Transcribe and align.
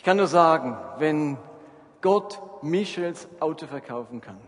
Ich 0.00 0.04
kann 0.04 0.16
nur 0.16 0.28
sagen, 0.28 0.78
wenn 0.96 1.36
Gott 2.00 2.40
Michels 2.62 3.28
Auto 3.38 3.66
verkaufen 3.66 4.22
kann, 4.22 4.40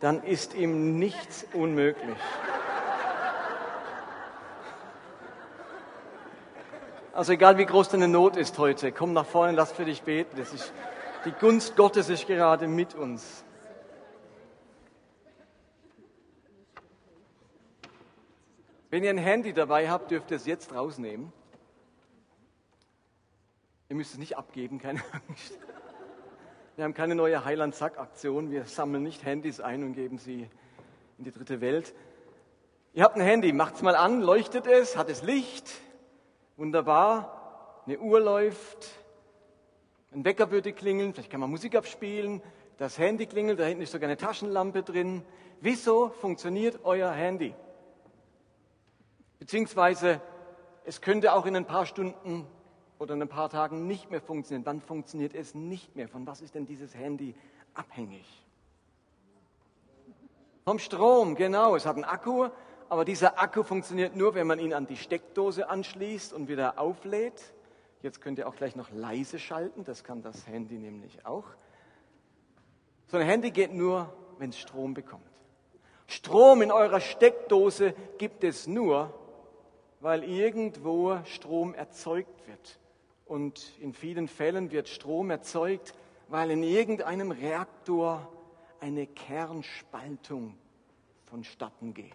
dann 0.00 0.22
ist 0.22 0.54
ihm 0.54 0.98
nichts 0.98 1.46
unmöglich. 1.52 2.16
Also 7.12 7.34
egal 7.34 7.58
wie 7.58 7.66
groß 7.66 7.90
deine 7.90 8.08
Not 8.08 8.38
ist 8.38 8.56
heute, 8.56 8.90
komm 8.90 9.12
nach 9.12 9.26
vorne, 9.26 9.52
lass 9.52 9.70
für 9.70 9.84
dich 9.84 10.00
beten. 10.02 10.40
Ist, 10.40 10.72
die 11.26 11.32
Gunst 11.32 11.76
Gottes 11.76 12.08
ist 12.08 12.26
gerade 12.26 12.66
mit 12.66 12.94
uns. 12.94 13.44
Wenn 18.88 19.04
ihr 19.04 19.10
ein 19.10 19.18
Handy 19.18 19.52
dabei 19.52 19.90
habt, 19.90 20.10
dürft 20.10 20.30
ihr 20.30 20.38
es 20.38 20.46
jetzt 20.46 20.74
rausnehmen. 20.74 21.34
Ihr 23.88 23.94
müsst 23.94 24.12
es 24.12 24.18
nicht 24.18 24.36
abgeben, 24.36 24.80
keine 24.80 25.00
Angst. 25.28 25.56
Wir 26.74 26.84
haben 26.84 26.94
keine 26.94 27.14
neue 27.14 27.44
Heiland-Sack-Aktion. 27.44 28.50
Wir 28.50 28.64
sammeln 28.64 29.04
nicht 29.04 29.24
Handys 29.24 29.60
ein 29.60 29.84
und 29.84 29.92
geben 29.92 30.18
sie 30.18 30.50
in 31.18 31.24
die 31.24 31.30
dritte 31.30 31.60
Welt. 31.60 31.94
Ihr 32.94 33.04
habt 33.04 33.14
ein 33.14 33.22
Handy, 33.22 33.52
macht 33.52 33.76
es 33.76 33.82
mal 33.82 33.94
an, 33.94 34.22
leuchtet 34.22 34.66
es, 34.66 34.96
hat 34.96 35.08
es 35.08 35.22
Licht, 35.22 35.70
wunderbar. 36.56 37.82
Eine 37.86 38.00
Uhr 38.00 38.18
läuft, 38.18 38.88
ein 40.12 40.24
Wecker 40.24 40.50
würde 40.50 40.72
klingeln, 40.72 41.14
vielleicht 41.14 41.30
kann 41.30 41.40
man 41.40 41.50
Musik 41.50 41.76
abspielen, 41.76 42.42
das 42.78 42.98
Handy 42.98 43.26
klingelt, 43.26 43.60
da 43.60 43.64
hinten 43.64 43.82
ist 43.82 43.92
sogar 43.92 44.08
eine 44.08 44.16
Taschenlampe 44.16 44.82
drin. 44.82 45.22
Wieso 45.60 46.08
funktioniert 46.08 46.80
euer 46.82 47.12
Handy? 47.12 47.54
Beziehungsweise 49.38 50.20
es 50.84 51.00
könnte 51.00 51.34
auch 51.34 51.46
in 51.46 51.54
ein 51.54 51.66
paar 51.66 51.86
Stunden 51.86 52.48
oder 52.98 53.14
in 53.14 53.22
ein 53.22 53.28
paar 53.28 53.50
Tagen 53.50 53.86
nicht 53.86 54.10
mehr 54.10 54.20
funktionieren. 54.20 54.66
Wann 54.66 54.80
funktioniert 54.80 55.34
es 55.34 55.54
nicht 55.54 55.96
mehr? 55.96 56.08
Von 56.08 56.26
was 56.26 56.40
ist 56.40 56.54
denn 56.54 56.66
dieses 56.66 56.94
Handy 56.94 57.34
abhängig? 57.74 58.24
Vom 60.64 60.78
Strom, 60.78 61.34
genau. 61.34 61.76
Es 61.76 61.86
hat 61.86 61.96
einen 61.96 62.04
Akku, 62.04 62.48
aber 62.88 63.04
dieser 63.04 63.40
Akku 63.40 63.62
funktioniert 63.62 64.16
nur, 64.16 64.34
wenn 64.34 64.46
man 64.46 64.58
ihn 64.58 64.74
an 64.74 64.86
die 64.86 64.96
Steckdose 64.96 65.68
anschließt 65.68 66.32
und 66.32 66.48
wieder 66.48 66.78
auflädt. 66.78 67.54
Jetzt 68.02 68.20
könnt 68.20 68.38
ihr 68.38 68.48
auch 68.48 68.56
gleich 68.56 68.76
noch 68.76 68.90
leise 68.90 69.38
schalten, 69.38 69.84
das 69.84 70.04
kann 70.04 70.22
das 70.22 70.46
Handy 70.46 70.78
nämlich 70.78 71.24
auch. 71.24 71.44
So 73.08 73.16
ein 73.16 73.26
Handy 73.26 73.50
geht 73.50 73.72
nur, 73.72 74.12
wenn 74.38 74.50
es 74.50 74.58
Strom 74.58 74.94
bekommt. 74.94 75.22
Strom 76.06 76.62
in 76.62 76.70
eurer 76.70 77.00
Steckdose 77.00 77.94
gibt 78.18 78.44
es 78.44 78.66
nur, 78.66 79.12
weil 80.00 80.24
irgendwo 80.24 81.18
Strom 81.24 81.74
erzeugt 81.74 82.46
wird. 82.46 82.78
Und 83.26 83.72
in 83.80 83.92
vielen 83.92 84.28
Fällen 84.28 84.70
wird 84.70 84.88
Strom 84.88 85.30
erzeugt, 85.30 85.94
weil 86.28 86.50
in 86.50 86.62
irgendeinem 86.62 87.32
Reaktor 87.32 88.32
eine 88.80 89.06
Kernspaltung 89.06 90.56
vonstatten 91.24 91.92
geht. 91.92 92.14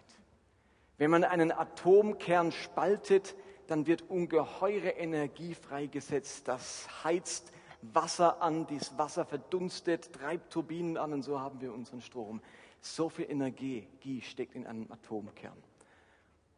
Wenn 0.96 1.10
man 1.10 1.24
einen 1.24 1.52
Atomkern 1.52 2.50
spaltet, 2.50 3.36
dann 3.66 3.86
wird 3.86 4.08
ungeheure 4.08 4.90
Energie 4.90 5.54
freigesetzt. 5.54 6.48
Das 6.48 6.88
heizt 7.04 7.52
Wasser 7.82 8.40
an, 8.40 8.66
dieses 8.66 8.96
Wasser 8.96 9.24
verdunstet, 9.24 10.12
treibt 10.12 10.52
Turbinen 10.52 10.96
an 10.96 11.12
und 11.12 11.22
so 11.22 11.40
haben 11.40 11.60
wir 11.60 11.72
unseren 11.72 12.00
Strom. 12.00 12.40
So 12.80 13.08
viel 13.08 13.30
Energie 13.30 13.86
steckt 14.22 14.54
in 14.54 14.66
einem 14.66 14.90
Atomkern. 14.90 15.56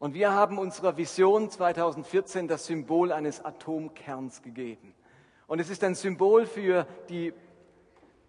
Und 0.05 0.13
wir 0.13 0.33
haben 0.33 0.59
unserer 0.59 0.97
Vision 0.97 1.49
2014 1.49 2.47
das 2.47 2.67
Symbol 2.67 3.11
eines 3.11 3.43
Atomkerns 3.43 4.43
gegeben. 4.43 4.93
Und 5.47 5.57
es 5.57 5.71
ist 5.71 5.83
ein 5.83 5.95
Symbol 5.95 6.45
für 6.45 6.85
die 7.09 7.33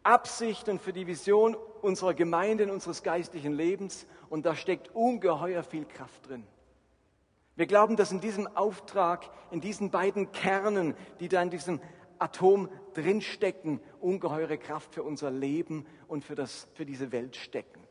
Absicht 0.02 0.70
und 0.70 0.80
für 0.80 0.94
die 0.94 1.06
Vision 1.06 1.54
unserer 1.82 2.14
Gemeinde, 2.14 2.64
und 2.64 2.70
unseres 2.70 3.02
geistlichen 3.02 3.52
Lebens. 3.52 4.06
Und 4.30 4.46
da 4.46 4.56
steckt 4.56 4.94
ungeheuer 4.94 5.62
viel 5.62 5.84
Kraft 5.84 6.26
drin. 6.26 6.46
Wir 7.56 7.66
glauben, 7.66 7.96
dass 7.96 8.10
in 8.10 8.20
diesem 8.20 8.46
Auftrag, 8.56 9.28
in 9.50 9.60
diesen 9.60 9.90
beiden 9.90 10.32
Kernen, 10.32 10.94
die 11.20 11.28
da 11.28 11.42
in 11.42 11.50
diesem 11.50 11.82
Atom 12.18 12.70
drinstecken, 12.94 13.80
ungeheure 14.00 14.56
Kraft 14.56 14.94
für 14.94 15.02
unser 15.02 15.30
Leben 15.30 15.84
und 16.08 16.24
für, 16.24 16.36
das, 16.36 16.68
für 16.72 16.86
diese 16.86 17.12
Welt 17.12 17.36
stecken. 17.36 17.82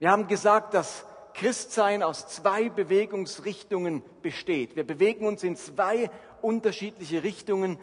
Wir 0.00 0.10
haben 0.10 0.26
gesagt, 0.28 0.74
dass 0.74 1.06
Christsein 1.38 2.02
aus 2.02 2.26
zwei 2.26 2.68
Bewegungsrichtungen 2.68 4.02
besteht. 4.22 4.74
Wir 4.74 4.84
bewegen 4.84 5.24
uns 5.24 5.44
in 5.44 5.54
zwei 5.54 6.10
unterschiedliche 6.42 7.22
Richtungen, 7.22 7.78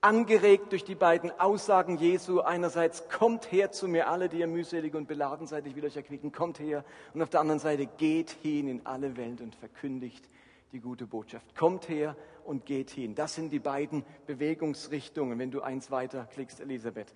angeregt 0.00 0.70
durch 0.70 0.84
die 0.84 0.94
beiden 0.94 1.32
Aussagen 1.40 1.96
Jesu. 1.96 2.40
Einerseits, 2.40 3.08
kommt 3.08 3.50
her 3.50 3.72
zu 3.72 3.88
mir 3.88 4.08
alle, 4.08 4.28
die 4.28 4.38
ihr 4.38 4.46
mühselig 4.46 4.94
und 4.94 5.08
beladen 5.08 5.48
seid, 5.48 5.66
ich 5.66 5.74
will 5.74 5.84
euch 5.84 5.96
erquicken, 5.96 6.30
kommt 6.30 6.60
her. 6.60 6.84
Und 7.14 7.22
auf 7.22 7.30
der 7.30 7.40
anderen 7.40 7.58
Seite, 7.58 7.86
geht 7.86 8.30
hin 8.30 8.68
in 8.68 8.86
alle 8.86 9.16
Welt 9.16 9.40
und 9.40 9.56
verkündigt 9.56 10.28
die 10.70 10.80
gute 10.80 11.08
Botschaft. 11.08 11.56
Kommt 11.56 11.88
her 11.88 12.16
und 12.44 12.64
geht 12.64 12.90
hin. 12.90 13.16
Das 13.16 13.34
sind 13.34 13.50
die 13.50 13.58
beiden 13.58 14.04
Bewegungsrichtungen, 14.28 15.36
wenn 15.40 15.50
du 15.50 15.62
eins 15.62 15.90
weiter 15.90 16.28
klickst, 16.32 16.60
Elisabeth. 16.60 17.12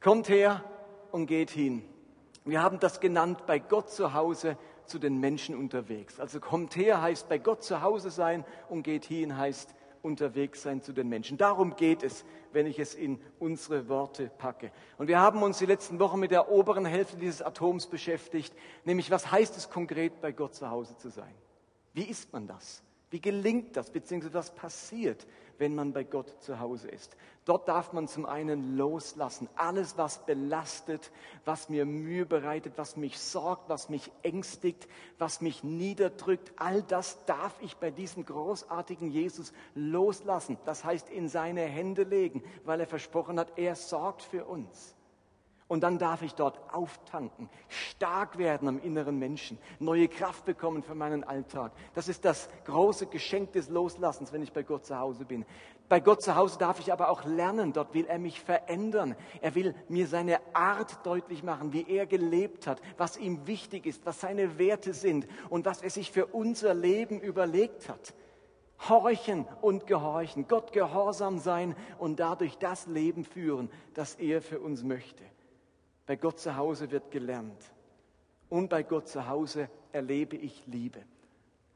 Kommt 0.00 0.28
her 0.28 0.64
und 1.12 1.26
geht 1.26 1.50
hin. 1.50 1.84
Wir 2.44 2.62
haben 2.62 2.80
das 2.80 2.98
genannt 2.98 3.46
bei 3.46 3.60
Gott 3.60 3.90
zu 3.90 4.14
Hause 4.14 4.56
zu 4.88 4.98
den 4.98 5.18
Menschen 5.18 5.54
unterwegs. 5.56 6.20
Also 6.20 6.40
kommt 6.40 6.76
her 6.76 7.00
heißt 7.02 7.28
bei 7.28 7.38
Gott 7.38 7.62
zu 7.62 7.82
Hause 7.82 8.10
sein 8.10 8.44
und 8.68 8.82
geht 8.82 9.04
hin 9.04 9.36
heißt 9.36 9.74
unterwegs 10.02 10.62
sein 10.62 10.82
zu 10.82 10.92
den 10.92 11.08
Menschen. 11.08 11.38
Darum 11.38 11.76
geht 11.76 12.02
es, 12.02 12.24
wenn 12.52 12.66
ich 12.66 12.78
es 12.78 12.94
in 12.94 13.20
unsere 13.38 13.88
Worte 13.88 14.30
packe. 14.38 14.70
Und 14.96 15.08
wir 15.08 15.18
haben 15.18 15.42
uns 15.42 15.58
die 15.58 15.66
letzten 15.66 15.98
Wochen 15.98 16.20
mit 16.20 16.30
der 16.30 16.50
oberen 16.50 16.86
Hälfte 16.86 17.16
dieses 17.16 17.42
Atoms 17.42 17.86
beschäftigt, 17.86 18.54
nämlich 18.84 19.10
was 19.10 19.30
heißt 19.30 19.56
es 19.56 19.70
konkret, 19.70 20.20
bei 20.20 20.32
Gott 20.32 20.54
zu 20.54 20.70
Hause 20.70 20.96
zu 20.96 21.08
sein? 21.08 21.34
Wie 21.92 22.04
ist 22.04 22.32
man 22.32 22.46
das? 22.46 22.82
Wie 23.10 23.20
gelingt 23.20 23.76
das, 23.76 23.90
beziehungsweise 23.90 24.34
was 24.34 24.54
passiert, 24.54 25.26
wenn 25.58 25.74
man 25.74 25.92
bei 25.92 26.04
Gott 26.04 26.42
zu 26.42 26.60
Hause 26.60 26.88
ist? 26.88 27.16
Dort 27.44 27.68
darf 27.68 27.92
man 27.92 28.08
zum 28.08 28.26
einen 28.26 28.76
loslassen, 28.76 29.48
alles, 29.56 29.96
was 29.96 30.26
belastet, 30.26 31.10
was 31.44 31.68
mir 31.68 31.86
Mühe 31.86 32.26
bereitet, 32.26 32.74
was 32.76 32.96
mich 32.96 33.18
sorgt, 33.18 33.68
was 33.68 33.88
mich 33.88 34.12
ängstigt, 34.22 34.88
was 35.18 35.40
mich 35.40 35.64
niederdrückt, 35.64 36.52
all 36.56 36.82
das 36.82 37.24
darf 37.26 37.54
ich 37.60 37.76
bei 37.76 37.90
diesem 37.90 38.24
großartigen 38.24 39.10
Jesus 39.10 39.52
loslassen. 39.74 40.58
Das 40.64 40.84
heißt, 40.84 41.08
in 41.08 41.28
seine 41.28 41.62
Hände 41.62 42.02
legen, 42.02 42.42
weil 42.64 42.80
er 42.80 42.86
versprochen 42.86 43.38
hat, 43.38 43.58
er 43.58 43.76
sorgt 43.76 44.22
für 44.22 44.44
uns. 44.44 44.97
Und 45.68 45.82
dann 45.82 45.98
darf 45.98 46.22
ich 46.22 46.34
dort 46.34 46.58
auftanken, 46.72 47.50
stark 47.68 48.38
werden 48.38 48.68
am 48.68 48.80
inneren 48.80 49.18
Menschen, 49.18 49.58
neue 49.78 50.08
Kraft 50.08 50.46
bekommen 50.46 50.82
für 50.82 50.94
meinen 50.94 51.24
Alltag. 51.24 51.72
Das 51.94 52.08
ist 52.08 52.24
das 52.24 52.48
große 52.64 53.06
Geschenk 53.06 53.52
des 53.52 53.68
Loslassens, 53.68 54.32
wenn 54.32 54.42
ich 54.42 54.54
bei 54.54 54.62
Gott 54.62 54.86
zu 54.86 54.98
Hause 54.98 55.26
bin. 55.26 55.44
Bei 55.90 56.00
Gott 56.00 56.22
zu 56.22 56.36
Hause 56.36 56.58
darf 56.58 56.80
ich 56.80 56.90
aber 56.90 57.10
auch 57.10 57.24
lernen. 57.24 57.74
Dort 57.74 57.92
will 57.92 58.06
er 58.06 58.18
mich 58.18 58.40
verändern. 58.40 59.14
Er 59.42 59.54
will 59.54 59.74
mir 59.88 60.06
seine 60.06 60.40
Art 60.54 61.04
deutlich 61.04 61.42
machen, 61.42 61.74
wie 61.74 61.86
er 61.86 62.06
gelebt 62.06 62.66
hat, 62.66 62.80
was 62.96 63.18
ihm 63.18 63.46
wichtig 63.46 63.84
ist, 63.84 64.06
was 64.06 64.20
seine 64.20 64.58
Werte 64.58 64.94
sind 64.94 65.26
und 65.50 65.66
was 65.66 65.82
er 65.82 65.90
sich 65.90 66.10
für 66.10 66.26
unser 66.26 66.72
Leben 66.72 67.20
überlegt 67.20 67.90
hat. 67.90 68.14
Horchen 68.88 69.46
und 69.60 69.86
gehorchen, 69.86 70.46
Gott 70.48 70.72
gehorsam 70.72 71.38
sein 71.38 71.76
und 71.98 72.20
dadurch 72.20 72.56
das 72.56 72.86
Leben 72.86 73.24
führen, 73.24 73.70
das 73.92 74.14
er 74.14 74.40
für 74.40 74.60
uns 74.60 74.82
möchte. 74.82 75.24
Bei 76.08 76.16
Gott 76.16 76.40
zu 76.40 76.56
Hause 76.56 76.90
wird 76.90 77.10
gelernt. 77.10 77.70
Und 78.48 78.70
bei 78.70 78.82
Gott 78.82 79.08
zu 79.08 79.28
Hause 79.28 79.68
erlebe 79.92 80.36
ich 80.36 80.66
Liebe. 80.66 81.02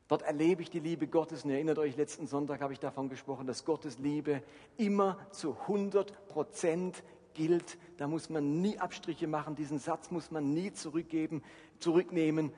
Dort 0.08 0.22
erlebe 0.22 0.62
ich 0.62 0.70
die 0.70 0.80
Liebe 0.80 1.06
Gottes. 1.06 1.44
Und 1.44 1.50
ihr 1.50 1.56
erinnert 1.56 1.78
euch, 1.78 1.98
letzten 1.98 2.26
Sonntag 2.26 2.62
habe 2.62 2.72
ich 2.72 2.80
davon 2.80 3.10
gesprochen, 3.10 3.46
dass 3.46 3.66
Gottes 3.66 3.98
Liebe 3.98 4.42
immer 4.78 5.18
zu 5.32 5.54
100 5.68 6.28
Prozent 6.28 7.02
gilt. 7.34 7.76
Da 7.98 8.08
muss 8.08 8.30
man 8.30 8.62
nie 8.62 8.78
Abstriche 8.78 9.26
machen. 9.26 9.54
Diesen 9.54 9.78
Satz 9.78 10.10
muss 10.10 10.30
man 10.30 10.54
nie 10.54 10.72
zurückgeben, 10.72 11.42
zurücknehmen. 11.78 12.54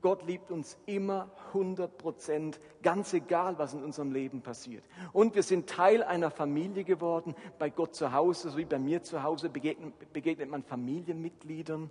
Gott 0.00 0.26
liebt 0.26 0.50
uns 0.50 0.78
immer 0.86 1.30
100 1.48 1.98
Prozent, 1.98 2.58
ganz 2.82 3.12
egal, 3.12 3.58
was 3.58 3.74
in 3.74 3.84
unserem 3.84 4.10
Leben 4.10 4.40
passiert. 4.40 4.82
Und 5.12 5.34
wir 5.34 5.42
sind 5.42 5.68
Teil 5.68 6.02
einer 6.02 6.30
Familie 6.30 6.84
geworden. 6.84 7.34
Bei 7.58 7.68
Gott 7.68 7.94
zu 7.94 8.12
Hause, 8.12 8.50
so 8.50 8.56
wie 8.56 8.64
bei 8.64 8.78
mir 8.78 9.02
zu 9.02 9.22
Hause, 9.22 9.50
begegnet, 9.50 10.12
begegnet 10.12 10.48
man 10.48 10.62
Familienmitgliedern. 10.62 11.90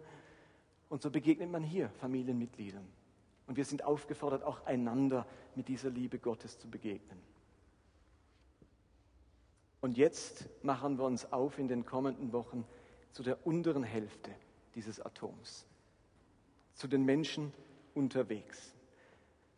Und 0.89 1.01
so 1.03 1.12
begegnet 1.12 1.51
man 1.51 1.62
hier 1.62 1.89
Familienmitgliedern. 2.00 2.88
Und 3.45 3.57
wir 3.57 3.65
sind 3.65 3.83
aufgefordert, 3.83 4.44
auch 4.44 4.65
einander 4.65 5.27
mit 5.53 5.68
dieser 5.68 5.91
Liebe 5.91 6.18
Gottes 6.18 6.57
zu 6.57 6.68
begegnen. 6.68 7.21
Und 9.81 9.98
jetzt 9.98 10.50
machen 10.63 10.98
wir 10.98 11.06
uns 11.06 11.31
auf 11.31 11.59
in 11.59 11.68
den 11.68 11.86
kommenden 11.86 12.33
Wochen 12.33 12.65
zu 13.12 13.21
der 13.21 13.45
unteren 13.45 13.83
Hälfte 13.83 14.31
dieses 14.74 15.00
Atoms 15.00 15.68
zu 16.75 16.88
den 16.88 17.04
Menschen 17.04 17.51
unterwegs. 17.94 18.74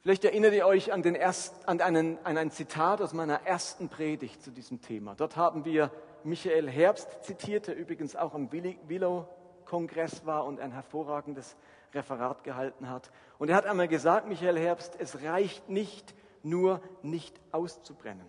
Vielleicht 0.02 0.24
erinnert 0.24 0.54
ihr 0.54 0.66
euch 0.66 0.94
an, 0.94 1.04
erst, 1.04 1.68
an, 1.68 1.82
einen, 1.82 2.18
an 2.24 2.38
ein 2.38 2.50
Zitat 2.50 3.02
aus 3.02 3.14
meiner 3.14 3.46
ersten 3.46 3.90
Predigt 3.90 4.42
zu 4.42 4.52
diesem 4.52 4.82
Thema. 4.82 5.16
Dort 5.16 5.36
haben 5.36 5.66
wir 5.66 5.92
Michael 6.24 6.70
Herbst 6.70 7.26
zitiert, 7.26 7.68
der 7.68 7.76
übrigens 7.76 8.16
auch 8.16 8.34
am 8.34 8.50
Willow-Kongress 8.52 10.26
war 10.26 10.46
und 10.46 10.62
ein 10.62 10.72
hervorragendes 10.72 11.58
Referat 11.94 12.44
gehalten 12.44 12.90
hat. 12.90 13.12
Und 13.38 13.50
er 13.50 13.56
hat 13.56 13.66
einmal 13.66 13.88
gesagt, 13.88 14.28
Michael 14.28 14.58
Herbst, 14.58 14.96
es 15.00 15.22
reicht 15.24 15.68
nicht, 15.68 16.16
nur 16.42 16.82
nicht 17.02 17.38
auszubrennen. 17.52 18.26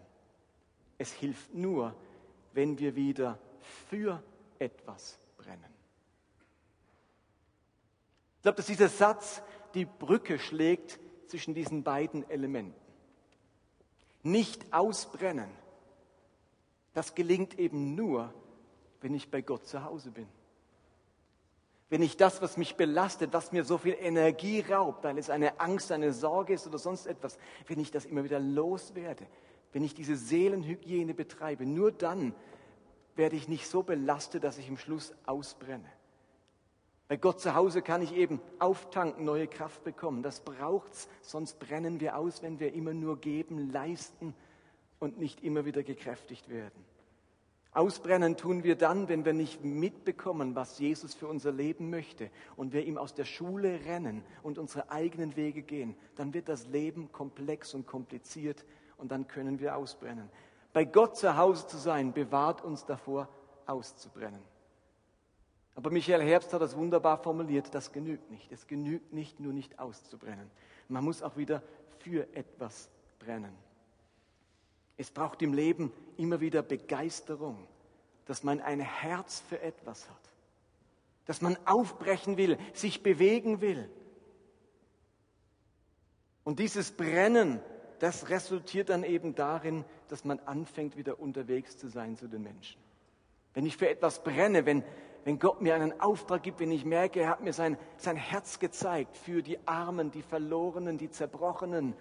Es 0.96 1.12
hilft 1.12 1.54
nur, 1.54 1.94
wenn 2.54 2.78
wir 2.78 2.96
wieder 2.96 3.38
für 3.88 4.22
etwas 4.58 5.18
brennen. 5.36 5.78
Ich 8.38 8.42
glaube, 8.42 8.56
dass 8.56 8.66
dieser 8.66 8.88
Satz 8.88 9.42
die 9.74 9.84
Brücke 9.84 10.38
schlägt 10.38 11.00
zwischen 11.26 11.54
diesen 11.54 11.82
beiden 11.82 12.28
Elementen. 12.30 12.74
Nicht 14.22 14.72
ausbrennen, 14.72 15.50
das 16.94 17.14
gelingt 17.14 17.58
eben 17.58 17.94
nur, 17.94 18.32
wenn 19.00 19.14
ich 19.14 19.30
bei 19.30 19.42
Gott 19.42 19.66
zu 19.66 19.84
Hause 19.84 20.10
bin. 20.10 20.28
Wenn 21.90 22.02
ich 22.02 22.16
das, 22.16 22.40
was 22.42 22.56
mich 22.56 22.76
belastet, 22.76 23.32
was 23.32 23.52
mir 23.52 23.64
so 23.64 23.78
viel 23.78 23.96
Energie 23.98 24.60
raubt, 24.60 25.04
weil 25.04 25.18
es 25.18 25.30
eine 25.30 25.58
Angst, 25.58 25.90
eine 25.90 26.12
Sorge 26.12 26.54
ist 26.54 26.66
oder 26.66 26.78
sonst 26.78 27.06
etwas, 27.06 27.38
wenn 27.66 27.80
ich 27.80 27.90
das 27.90 28.04
immer 28.04 28.24
wieder 28.24 28.38
loswerde, 28.38 29.26
wenn 29.72 29.84
ich 29.84 29.94
diese 29.94 30.16
Seelenhygiene 30.16 31.14
betreibe, 31.14 31.66
nur 31.66 31.92
dann 31.92 32.34
werde 33.16 33.36
ich 33.36 33.48
nicht 33.48 33.66
so 33.68 33.82
belastet, 33.82 34.44
dass 34.44 34.58
ich 34.58 34.68
im 34.68 34.76
Schluss 34.76 35.14
ausbrenne. 35.26 35.90
Bei 37.08 37.16
Gott 37.16 37.40
zu 37.40 37.54
Hause 37.54 37.80
kann 37.80 38.02
ich 38.02 38.14
eben 38.14 38.38
auftanken, 38.58 39.24
neue 39.24 39.46
Kraft 39.46 39.82
bekommen. 39.82 40.22
Das 40.22 40.40
braucht's, 40.40 41.08
sonst 41.22 41.58
brennen 41.58 42.00
wir 42.00 42.18
aus, 42.18 42.42
wenn 42.42 42.60
wir 42.60 42.74
immer 42.74 42.92
nur 42.92 43.18
geben, 43.18 43.72
leisten 43.72 44.34
und 44.98 45.18
nicht 45.18 45.42
immer 45.42 45.64
wieder 45.64 45.82
gekräftigt 45.82 46.50
werden. 46.50 46.84
Ausbrennen 47.72 48.36
tun 48.36 48.64
wir 48.64 48.76
dann, 48.76 49.08
wenn 49.08 49.24
wir 49.24 49.32
nicht 49.32 49.64
mitbekommen, 49.64 50.54
was 50.54 50.78
Jesus 50.78 51.14
für 51.14 51.28
unser 51.28 51.52
Leben 51.52 51.90
möchte 51.90 52.30
und 52.56 52.72
wir 52.72 52.84
ihm 52.84 52.98
aus 52.98 53.14
der 53.14 53.24
Schule 53.24 53.84
rennen 53.86 54.22
und 54.42 54.58
unsere 54.58 54.90
eigenen 54.90 55.36
Wege 55.36 55.62
gehen. 55.62 55.94
Dann 56.16 56.34
wird 56.34 56.48
das 56.48 56.66
Leben 56.66 57.12
komplex 57.12 57.74
und 57.74 57.86
kompliziert 57.86 58.64
und 58.96 59.12
dann 59.12 59.28
können 59.28 59.60
wir 59.60 59.76
ausbrennen. 59.76 60.28
Bei 60.72 60.84
Gott 60.84 61.16
zu 61.16 61.36
Hause 61.36 61.66
zu 61.66 61.78
sein, 61.78 62.12
bewahrt 62.12 62.62
uns 62.62 62.84
davor, 62.84 63.28
auszubrennen. 63.66 64.42
Aber 65.78 65.92
Michael 65.92 66.22
Herbst 66.22 66.52
hat 66.52 66.60
das 66.60 66.76
wunderbar 66.76 67.22
formuliert, 67.22 67.72
das 67.72 67.92
genügt 67.92 68.32
nicht. 68.32 68.50
Es 68.50 68.66
genügt 68.66 69.12
nicht, 69.12 69.38
nur 69.38 69.52
nicht 69.52 69.78
auszubrennen. 69.78 70.50
Man 70.88 71.04
muss 71.04 71.22
auch 71.22 71.36
wieder 71.36 71.62
für 72.00 72.26
etwas 72.34 72.90
brennen. 73.20 73.54
Es 74.96 75.12
braucht 75.12 75.40
im 75.40 75.54
Leben 75.54 75.92
immer 76.16 76.40
wieder 76.40 76.64
Begeisterung, 76.64 77.64
dass 78.24 78.42
man 78.42 78.60
ein 78.60 78.80
Herz 78.80 79.40
für 79.48 79.62
etwas 79.62 80.10
hat, 80.10 80.30
dass 81.26 81.42
man 81.42 81.56
aufbrechen 81.64 82.38
will, 82.38 82.58
sich 82.74 83.04
bewegen 83.04 83.60
will. 83.60 83.88
Und 86.42 86.58
dieses 86.58 86.90
Brennen, 86.90 87.60
das 88.00 88.30
resultiert 88.30 88.88
dann 88.88 89.04
eben 89.04 89.36
darin, 89.36 89.84
dass 90.08 90.24
man 90.24 90.40
anfängt, 90.40 90.96
wieder 90.96 91.20
unterwegs 91.20 91.78
zu 91.78 91.86
sein 91.86 92.16
zu 92.16 92.26
den 92.26 92.42
Menschen. 92.42 92.80
Wenn 93.54 93.64
ich 93.64 93.76
für 93.76 93.88
etwas 93.88 94.24
brenne, 94.24 94.66
wenn, 94.66 94.82
wenn 95.28 95.38
Gott 95.38 95.60
mir 95.60 95.74
einen 95.74 96.00
Auftrag 96.00 96.42
gibt, 96.42 96.58
wenn 96.58 96.70
ich 96.70 96.86
merke, 96.86 97.20
er 97.20 97.28
hat 97.28 97.42
mir 97.42 97.52
sein, 97.52 97.76
sein 97.98 98.16
Herz 98.16 98.60
gezeigt 98.60 99.14
für 99.14 99.42
die 99.42 99.58
Armen, 99.66 100.10
die 100.10 100.22
Verlorenen, 100.22 100.96
die 100.96 101.10
Zerbrochenen, 101.10 101.92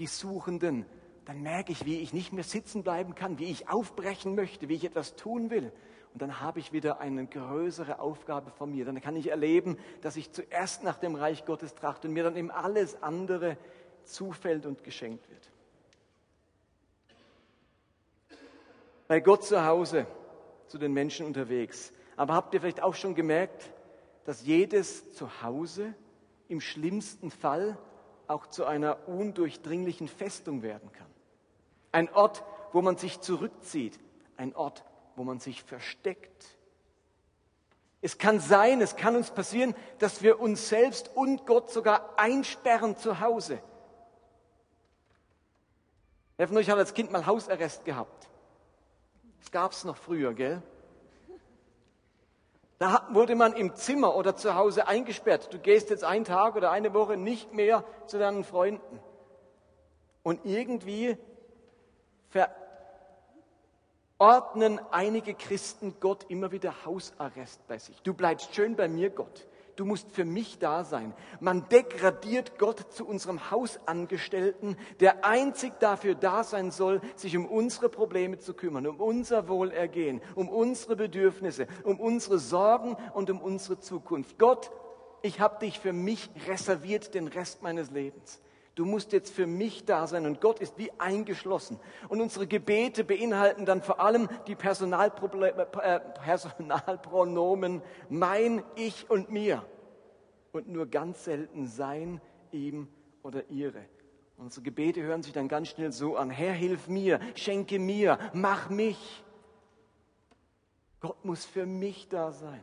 die 0.00 0.08
Suchenden, 0.08 0.84
dann 1.26 1.42
merke 1.42 1.70
ich, 1.70 1.86
wie 1.86 2.00
ich 2.00 2.12
nicht 2.12 2.32
mehr 2.32 2.42
sitzen 2.42 2.82
bleiben 2.82 3.14
kann, 3.14 3.38
wie 3.38 3.52
ich 3.52 3.68
aufbrechen 3.68 4.34
möchte, 4.34 4.68
wie 4.68 4.74
ich 4.74 4.84
etwas 4.84 5.14
tun 5.14 5.48
will. 5.48 5.70
Und 6.12 6.22
dann 6.22 6.40
habe 6.40 6.58
ich 6.58 6.72
wieder 6.72 6.98
eine 6.98 7.28
größere 7.28 8.00
Aufgabe 8.00 8.50
von 8.50 8.72
mir. 8.72 8.84
Dann 8.84 9.00
kann 9.00 9.14
ich 9.14 9.30
erleben, 9.30 9.78
dass 10.00 10.16
ich 10.16 10.32
zuerst 10.32 10.82
nach 10.82 10.98
dem 10.98 11.14
Reich 11.14 11.44
Gottes 11.44 11.72
trachte 11.72 12.08
und 12.08 12.14
mir 12.14 12.24
dann 12.24 12.34
eben 12.34 12.50
alles 12.50 13.00
andere 13.00 13.58
zufällt 14.02 14.66
und 14.66 14.82
geschenkt 14.82 15.30
wird. 15.30 15.52
Bei 19.06 19.20
Gott 19.20 19.44
zu 19.44 19.64
Hause, 19.64 20.08
zu 20.66 20.78
den 20.78 20.92
Menschen 20.92 21.26
unterwegs, 21.26 21.92
aber 22.16 22.34
habt 22.34 22.54
ihr 22.54 22.60
vielleicht 22.60 22.82
auch 22.82 22.94
schon 22.94 23.14
gemerkt, 23.14 23.70
dass 24.24 24.44
jedes 24.44 25.12
Zuhause 25.12 25.94
im 26.48 26.60
schlimmsten 26.60 27.30
Fall 27.30 27.78
auch 28.26 28.46
zu 28.46 28.64
einer 28.64 29.08
undurchdringlichen 29.08 30.08
Festung 30.08 30.62
werden 30.62 30.90
kann? 30.92 31.06
Ein 31.92 32.12
Ort, 32.12 32.42
wo 32.72 32.82
man 32.82 32.96
sich 32.96 33.20
zurückzieht, 33.20 33.98
ein 34.36 34.54
Ort, 34.54 34.84
wo 35.14 35.24
man 35.24 35.38
sich 35.38 35.62
versteckt. 35.62 36.56
Es 38.02 38.18
kann 38.18 38.40
sein, 38.40 38.80
es 38.80 38.96
kann 38.96 39.16
uns 39.16 39.30
passieren, 39.30 39.74
dass 39.98 40.22
wir 40.22 40.40
uns 40.40 40.68
selbst 40.68 41.10
und 41.14 41.46
Gott 41.46 41.70
sogar 41.70 42.18
einsperren 42.18 42.96
zu 42.96 43.20
Hause. 43.20 43.60
Wer 46.36 46.48
von 46.48 46.56
euch 46.58 46.68
hat 46.68 46.78
als 46.78 46.92
Kind 46.92 47.10
mal 47.10 47.26
Hausarrest 47.26 47.84
gehabt? 47.84 48.28
Das 49.40 49.50
gab 49.50 49.72
es 49.72 49.84
noch 49.84 49.96
früher, 49.96 50.34
gell? 50.34 50.62
Da 52.78 53.06
wurde 53.10 53.34
man 53.34 53.54
im 53.54 53.74
Zimmer 53.74 54.16
oder 54.16 54.36
zu 54.36 54.54
Hause 54.54 54.86
eingesperrt. 54.86 55.52
Du 55.52 55.58
gehst 55.58 55.88
jetzt 55.90 56.04
einen 56.04 56.24
Tag 56.24 56.56
oder 56.56 56.70
eine 56.70 56.92
Woche 56.92 57.16
nicht 57.16 57.54
mehr 57.54 57.84
zu 58.06 58.18
deinen 58.18 58.44
Freunden. 58.44 59.00
Und 60.22 60.44
irgendwie 60.44 61.16
verordnen 64.18 64.80
einige 64.90 65.34
Christen 65.34 65.96
Gott 66.00 66.26
immer 66.28 66.52
wieder 66.52 66.84
Hausarrest 66.84 67.66
bei 67.66 67.78
sich. 67.78 68.02
Du 68.02 68.12
bleibst 68.12 68.54
schön 68.54 68.76
bei 68.76 68.88
mir, 68.88 69.08
Gott. 69.10 69.46
Du 69.76 69.84
musst 69.84 70.10
für 70.10 70.24
mich 70.24 70.58
da 70.58 70.84
sein. 70.84 71.14
Man 71.38 71.68
degradiert 71.68 72.58
Gott 72.58 72.92
zu 72.92 73.06
unserem 73.06 73.50
Hausangestellten, 73.50 74.76
der 75.00 75.24
einzig 75.26 75.78
dafür 75.80 76.14
da 76.14 76.44
sein 76.44 76.70
soll, 76.70 77.02
sich 77.14 77.36
um 77.36 77.46
unsere 77.46 77.90
Probleme 77.90 78.38
zu 78.38 78.54
kümmern, 78.54 78.86
um 78.86 79.00
unser 79.00 79.48
Wohlergehen, 79.48 80.22
um 80.34 80.48
unsere 80.48 80.96
Bedürfnisse, 80.96 81.66
um 81.84 82.00
unsere 82.00 82.38
Sorgen 82.38 82.96
und 83.12 83.30
um 83.30 83.40
unsere 83.40 83.78
Zukunft. 83.78 84.38
Gott, 84.38 84.70
ich 85.20 85.40
habe 85.40 85.58
dich 85.58 85.78
für 85.78 85.92
mich 85.92 86.30
reserviert 86.48 87.14
den 87.14 87.28
Rest 87.28 87.62
meines 87.62 87.90
Lebens. 87.90 88.40
Du 88.76 88.84
musst 88.84 89.12
jetzt 89.12 89.32
für 89.34 89.46
mich 89.46 89.86
da 89.86 90.06
sein 90.06 90.26
und 90.26 90.42
Gott 90.42 90.60
ist 90.60 90.76
wie 90.76 90.92
eingeschlossen. 90.98 91.80
Und 92.10 92.20
unsere 92.20 92.46
Gebete 92.46 93.04
beinhalten 93.04 93.64
dann 93.64 93.80
vor 93.80 94.00
allem 94.00 94.28
die 94.46 94.52
äh, 94.52 96.00
Personalpronomen 96.20 97.80
mein, 98.10 98.62
ich 98.74 99.08
und 99.08 99.30
mir. 99.30 99.64
Und 100.52 100.68
nur 100.68 100.86
ganz 100.86 101.24
selten 101.24 101.66
sein, 101.66 102.20
ihm 102.52 102.86
oder 103.22 103.48
ihre. 103.48 103.80
Unsere 104.36 104.62
Gebete 104.62 105.00
hören 105.00 105.22
sich 105.22 105.32
dann 105.32 105.48
ganz 105.48 105.68
schnell 105.68 105.90
so 105.90 106.16
an. 106.16 106.28
Herr, 106.28 106.52
hilf 106.52 106.86
mir, 106.86 107.18
schenke 107.34 107.78
mir, 107.78 108.18
mach 108.34 108.68
mich. 108.68 109.24
Gott 111.00 111.24
muss 111.24 111.46
für 111.46 111.64
mich 111.64 112.10
da 112.10 112.30
sein. 112.30 112.60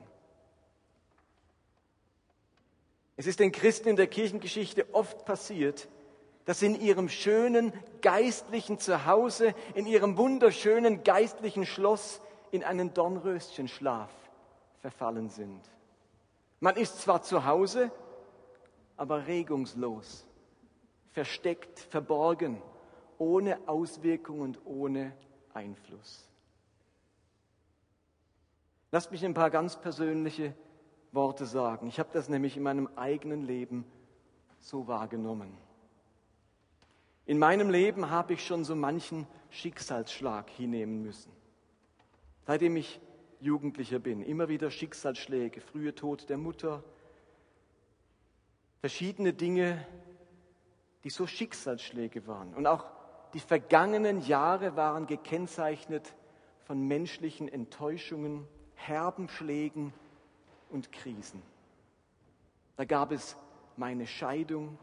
Es 3.15 3.25
ist 3.25 3.39
den 3.39 3.51
Christen 3.51 3.89
in 3.89 3.96
der 3.96 4.05
Kirchengeschichte 4.05 4.93
oft 4.93 5.25
passiert, 5.25 5.88
dass 6.45 6.62
in 6.62 6.79
ihrem 6.79 7.09
schönen 7.09 7.73
geistlichen 8.01 8.79
Zuhause, 8.79 9.53
in 9.75 9.85
ihrem 9.85 10.17
wunderschönen 10.17 11.03
geistlichen 11.03 11.65
Schloss 11.65 12.21
in 12.51 12.63
einen 12.63 12.93
Dornröschenschlaf 12.93 14.12
verfallen 14.81 15.29
sind. 15.29 15.62
Man 16.59 16.75
ist 16.75 17.01
zwar 17.01 17.21
zu 17.21 17.45
Hause, 17.45 17.91
aber 18.97 19.27
regungslos, 19.27 20.25
versteckt, 21.12 21.79
verborgen, 21.79 22.62
ohne 23.17 23.57
Auswirkung 23.67 24.41
und 24.41 24.59
ohne 24.65 25.13
Einfluss. 25.53 26.29
Lasst 28.91 29.12
mich 29.12 29.25
ein 29.25 29.33
paar 29.33 29.50
ganz 29.50 29.77
persönliche 29.77 30.53
Worte 31.12 31.45
sagen. 31.45 31.88
Ich 31.88 32.00
habe 32.00 32.09
das 32.13 32.29
nämlich 32.29 32.57
in 32.57 32.63
meinem 32.63 32.88
eigenen 32.95 33.41
Leben 33.41 33.85
so 34.59 34.88
wahrgenommen. 34.88 35.57
In 37.25 37.39
meinem 37.39 37.70
Leben 37.70 38.10
habe 38.10 38.34
ich 38.34 38.46
schon 38.46 38.65
so 38.65 38.75
manchen 38.75 39.27
Schicksalsschlag 39.50 40.50
hinnehmen 40.50 41.01
müssen. 41.01 41.32
Seitdem 42.46 42.75
ich 42.75 43.00
Jugendlicher 43.39 44.00
bin, 44.00 44.22
immer 44.22 44.50
wieder 44.50 44.72
Schicksalsschläge, 44.72 45.62
frühe 45.62 45.96
Tod 45.96 46.30
der 46.30 46.38
Mutter, 46.38 46.84
verschiedene 48.82 49.34
Dinge, 49.34 49.86
die 51.03 51.10
so 51.10 51.27
Schicksalsschläge 51.27 52.27
waren. 52.27 52.53
Und 52.53 52.68
auch 52.68 52.86
die 53.34 53.39
vergangenen 53.39 54.22
Jahre 54.22 54.75
waren 54.75 55.08
gekennzeichnet 55.08 56.13
von 56.65 56.88
menschlichen 56.88 57.48
Enttäuschungen, 57.48 58.48
herben 58.75 59.30
Schlägen 59.30 59.94
und 60.70 60.92
Krisen. 60.92 61.42
Da 62.75 62.86
gab 62.86 63.12
es 63.12 63.38
meine 63.77 64.08
Scheidung, 64.08 64.77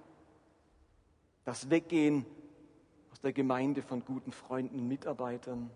Das 1.45 1.71
Weggehen 1.71 2.27
aus 3.13 3.21
der 3.21 3.33
Gemeinde 3.33 3.83
von 3.83 4.05
guten 4.05 4.33
Freunden 4.33 4.79
und 4.79 4.89
Mitarbeitern. 4.89 5.71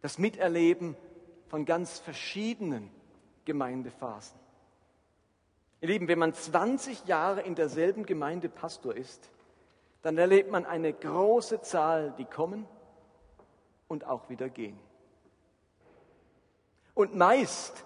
Das 0.00 0.18
Miterleben 0.18 0.96
von 1.48 1.64
ganz 1.64 1.98
verschiedenen 1.98 2.90
Gemeindephasen. 3.44 4.38
Ihr 5.80 5.88
Lieben, 5.88 6.08
wenn 6.08 6.18
man 6.18 6.34
20 6.34 7.06
Jahre 7.06 7.42
in 7.42 7.54
derselben 7.54 8.04
Gemeinde 8.04 8.48
Pastor 8.48 8.94
ist, 8.94 9.30
dann 10.02 10.18
erlebt 10.18 10.50
man 10.50 10.66
eine 10.66 10.92
große 10.92 11.60
Zahl, 11.62 12.14
die 12.18 12.24
kommen 12.24 12.66
und 13.86 14.04
auch 14.04 14.28
wieder 14.28 14.48
gehen. 14.48 14.78
Und 16.94 17.14
meist 17.14 17.84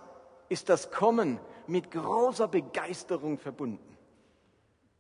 ist 0.49 0.69
das 0.69 0.91
Kommen 0.91 1.39
mit 1.67 1.91
großer 1.91 2.49
Begeisterung 2.49 3.39
verbunden 3.39 3.92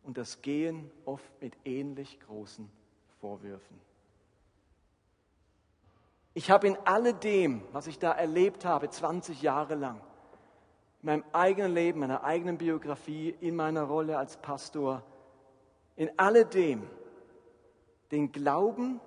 und 0.02 0.18
das 0.18 0.42
Gehen 0.42 0.90
oft 1.04 1.30
mit 1.40 1.56
ähnlich 1.64 2.18
großen 2.20 2.68
Vorwürfen. 3.20 3.80
Ich 6.34 6.50
habe 6.50 6.66
in 6.66 6.76
alledem, 6.84 7.62
was 7.72 7.86
ich 7.86 7.98
da 7.98 8.12
erlebt 8.12 8.64
habe, 8.64 8.88
20 8.88 9.42
Jahre 9.42 9.74
lang, 9.74 10.00
in 11.02 11.06
meinem 11.06 11.24
eigenen 11.32 11.74
Leben, 11.74 12.00
meiner 12.00 12.24
eigenen 12.24 12.58
Biografie, 12.58 13.36
in 13.40 13.54
meiner 13.54 13.82
Rolle 13.82 14.16
als 14.16 14.36
Pastor, 14.38 15.02
in 15.96 16.10
alledem 16.18 16.88
den 18.10 18.32
Glauben 18.32 19.00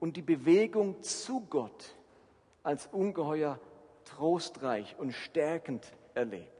und 0.00 0.16
die 0.16 0.22
Bewegung 0.22 1.02
zu 1.02 1.40
Gott 1.48 1.94
als 2.62 2.86
ungeheuer 2.86 3.58
trostreich 4.04 4.96
und 4.98 5.12
stärkend 5.12 5.92
erlebt. 6.14 6.57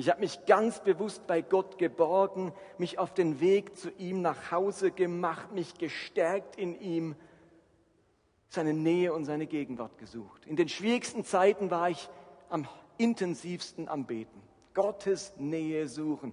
Ich 0.00 0.08
habe 0.08 0.20
mich 0.20 0.46
ganz 0.46 0.80
bewusst 0.80 1.26
bei 1.26 1.42
Gott 1.42 1.76
geborgen, 1.76 2.54
mich 2.78 2.98
auf 2.98 3.12
den 3.12 3.38
Weg 3.38 3.76
zu 3.76 3.90
ihm 3.98 4.22
nach 4.22 4.50
Hause 4.50 4.92
gemacht, 4.92 5.52
mich 5.52 5.74
gestärkt 5.74 6.56
in 6.56 6.80
ihm, 6.80 7.16
seine 8.48 8.72
Nähe 8.72 9.12
und 9.12 9.26
seine 9.26 9.46
Gegenwart 9.46 9.98
gesucht. 9.98 10.46
In 10.46 10.56
den 10.56 10.70
schwierigsten 10.70 11.22
Zeiten 11.22 11.70
war 11.70 11.90
ich 11.90 12.08
am 12.48 12.66
intensivsten 12.96 13.88
am 13.88 14.06
Beten. 14.06 14.40
Gottes 14.72 15.34
Nähe 15.36 15.86
suchen, 15.86 16.32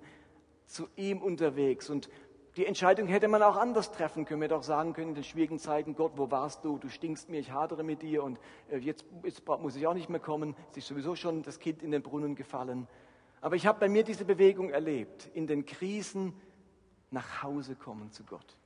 zu 0.66 0.88
ihm 0.96 1.22
unterwegs. 1.22 1.90
Und 1.90 2.10
die 2.56 2.66
Entscheidung 2.66 3.10
hätte 3.10 3.28
man 3.28 3.44
auch 3.44 3.58
anders 3.58 3.92
treffen 3.92 4.24
können. 4.24 4.40
Wir 4.40 4.46
hätte 4.46 4.56
auch 4.56 4.64
sagen 4.64 4.94
können 4.94 5.10
in 5.10 5.16
den 5.16 5.26
schwierigen 5.26 5.60
Zeiten, 5.60 5.94
Gott, 5.94 6.14
wo 6.16 6.32
warst 6.32 6.64
du? 6.64 6.78
Du 6.78 6.88
stinkst 6.88 7.28
mir, 7.28 7.42
ich 7.42 7.52
hadere 7.52 7.84
mit 7.84 8.02
dir 8.02 8.24
und 8.24 8.40
äh, 8.70 8.78
jetzt, 8.78 9.04
jetzt 9.24 9.46
muss 9.46 9.76
ich 9.76 9.86
auch 9.88 9.94
nicht 9.94 10.10
mehr 10.10 10.22
kommen. 10.22 10.56
Es 10.72 10.78
ist 10.78 10.88
sowieso 10.88 11.18
schon 11.18 11.44
das 11.44 11.60
Kind 11.60 11.84
in 11.84 11.92
den 11.92 12.02
Brunnen 12.02 12.34
gefallen. 12.34 12.88
Aber 13.42 13.56
ich 13.56 13.66
habe 13.68 13.80
bei 13.80 13.90
mir 13.90 14.04
diese 14.04 14.26
Bewegung 14.26 14.70
erlebt, 14.70 15.30
in 15.34 15.48
den 15.48 15.66
Krisen 15.66 16.34
nach 17.12 17.44
Hause 17.44 17.76
kommen 17.76 18.12
zu 18.12 18.24
Gott. 18.24 18.58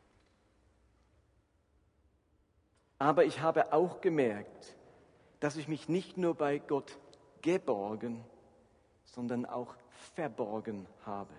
Aber 2.97 3.25
ich 3.25 3.41
habe 3.41 3.73
auch 3.73 4.01
gemerkt, 4.01 4.77
dass 5.39 5.57
ich 5.57 5.67
mich 5.67 5.89
nicht 5.89 6.17
nur 6.17 6.35
bei 6.35 6.59
Gott 6.59 6.99
geborgen, 7.41 8.23
sondern 9.03 9.45
auch 9.45 9.75
verborgen 10.13 10.87
habe. 11.05 11.33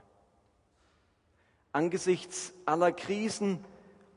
Angesichts 1.71 2.53
aller 2.67 2.93
Krisen 2.93 3.65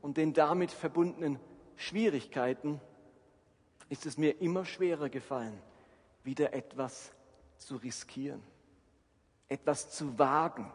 und 0.02 0.18
den 0.18 0.34
damit 0.34 0.72
verbundenen 0.72 1.38
Schwierigkeiten 1.76 2.80
ist 3.88 4.04
es 4.04 4.18
mir 4.18 4.40
immer 4.40 4.64
schwerer 4.64 5.08
gefallen, 5.08 5.58
wieder 6.24 6.52
etwas 6.52 7.12
zu 7.56 7.76
riskieren 7.76 8.42
etwas 9.48 9.90
zu 9.90 10.18
wagen, 10.18 10.72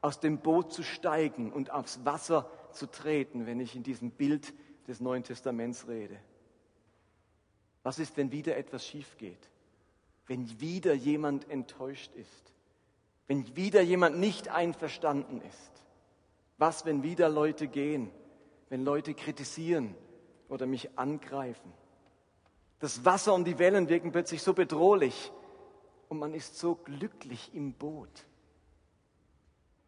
aus 0.00 0.20
dem 0.20 0.38
Boot 0.38 0.72
zu 0.72 0.82
steigen 0.82 1.52
und 1.52 1.70
aufs 1.70 2.04
Wasser 2.04 2.50
zu 2.72 2.86
treten, 2.86 3.46
wenn 3.46 3.60
ich 3.60 3.74
in 3.74 3.82
diesem 3.82 4.10
Bild 4.10 4.54
des 4.86 5.00
Neuen 5.00 5.24
Testaments 5.24 5.88
rede. 5.88 6.18
Was 7.82 7.98
ist, 7.98 8.16
wenn 8.16 8.32
wieder 8.32 8.56
etwas 8.56 8.86
schief 8.86 9.16
geht? 9.16 9.50
Wenn 10.26 10.60
wieder 10.60 10.94
jemand 10.94 11.50
enttäuscht 11.50 12.14
ist? 12.14 12.52
Wenn 13.26 13.56
wieder 13.56 13.80
jemand 13.80 14.18
nicht 14.18 14.48
einverstanden 14.48 15.40
ist? 15.42 15.72
Was, 16.58 16.84
wenn 16.84 17.02
wieder 17.02 17.28
Leute 17.28 17.68
gehen? 17.68 18.10
Wenn 18.68 18.84
Leute 18.84 19.14
kritisieren 19.14 19.94
oder 20.48 20.66
mich 20.66 20.98
angreifen? 20.98 21.72
Das 22.80 23.04
Wasser 23.04 23.34
und 23.34 23.44
die 23.44 23.58
Wellen 23.58 23.88
wirken 23.88 24.12
plötzlich 24.12 24.42
so 24.42 24.52
bedrohlich, 24.54 25.32
und 26.08 26.18
man 26.18 26.34
ist 26.34 26.58
so 26.58 26.74
glücklich 26.74 27.54
im 27.54 27.72
Boot. 27.72 28.26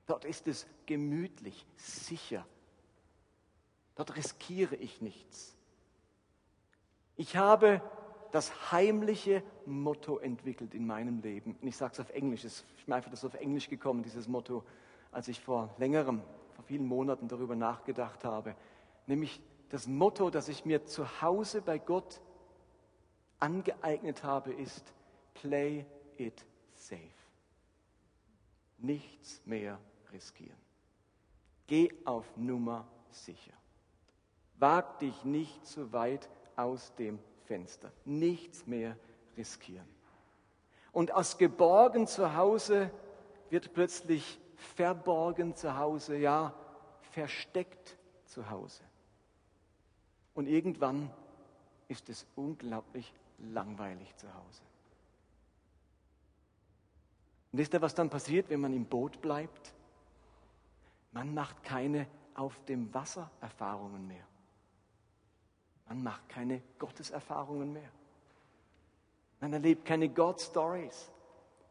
Dort 0.06 0.24
ist 0.24 0.48
es 0.48 0.66
gemütlich, 0.86 1.66
sicher. 1.76 2.46
Dort 3.94 4.16
riskiere 4.16 4.76
ich 4.76 5.00
nichts. 5.00 5.56
Ich 7.16 7.36
habe 7.36 7.80
das 8.32 8.72
heimliche 8.72 9.42
Motto 9.66 10.18
entwickelt 10.18 10.74
in 10.74 10.86
meinem 10.86 11.20
Leben. 11.20 11.56
Und 11.60 11.68
ich 11.68 11.76
sage 11.76 11.92
es 11.92 12.00
auf 12.00 12.10
Englisch, 12.10 12.44
es 12.44 12.64
ist 12.78 12.88
mir 12.88 12.94
einfach 12.94 13.10
das 13.10 13.24
auf 13.24 13.34
Englisch 13.34 13.68
gekommen, 13.68 14.02
dieses 14.02 14.28
Motto, 14.28 14.64
als 15.12 15.28
ich 15.28 15.40
vor 15.40 15.74
längerem, 15.78 16.22
vor 16.54 16.64
vielen 16.64 16.86
Monaten 16.86 17.28
darüber 17.28 17.56
nachgedacht 17.56 18.24
habe. 18.24 18.54
Nämlich 19.06 19.40
das 19.68 19.86
Motto, 19.86 20.30
das 20.30 20.48
ich 20.48 20.64
mir 20.64 20.86
zu 20.86 21.20
Hause 21.20 21.62
bei 21.62 21.78
Gott 21.78 22.20
angeeignet 23.38 24.24
habe, 24.24 24.52
ist 24.52 24.92
Play 25.34 25.84
it 26.20 26.44
safe. 26.74 27.00
Nichts 28.78 29.40
mehr 29.44 29.78
riskieren. 30.12 30.56
Geh 31.66 31.90
auf 32.04 32.36
Nummer 32.36 32.86
sicher. 33.10 33.52
Wag 34.58 34.98
dich 34.98 35.24
nicht 35.24 35.66
zu 35.66 35.92
weit 35.92 36.28
aus 36.56 36.94
dem 36.96 37.18
Fenster. 37.44 37.90
Nichts 38.04 38.66
mehr 38.66 38.96
riskieren. 39.36 39.88
Und 40.92 41.12
aus 41.12 41.38
geborgen 41.38 42.06
zu 42.06 42.34
Hause 42.34 42.90
wird 43.48 43.72
plötzlich 43.72 44.38
verborgen 44.56 45.54
zu 45.54 45.76
Hause, 45.76 46.16
ja, 46.16 46.54
versteckt 47.12 47.96
zu 48.24 48.50
Hause. 48.50 48.82
Und 50.34 50.46
irgendwann 50.46 51.10
ist 51.88 52.08
es 52.08 52.26
unglaublich 52.36 53.12
langweilig 53.38 54.14
zu 54.16 54.32
Hause. 54.34 54.62
Und 57.52 57.58
wisst 57.58 57.74
ihr, 57.74 57.82
was 57.82 57.94
dann 57.94 58.10
passiert, 58.10 58.48
wenn 58.50 58.60
man 58.60 58.72
im 58.72 58.84
Boot 58.84 59.20
bleibt? 59.20 59.74
Man 61.12 61.34
macht 61.34 61.62
keine 61.64 62.06
auf 62.34 62.54
dem 62.66 62.92
Wasser 62.94 63.30
Erfahrungen 63.40 64.06
mehr. 64.06 64.24
Man 65.88 66.02
macht 66.02 66.28
keine 66.28 66.62
Gotteserfahrungen 66.78 67.72
mehr. 67.72 67.90
Man 69.40 69.52
erlebt 69.52 69.84
keine 69.84 70.08
God-Stories, 70.08 71.10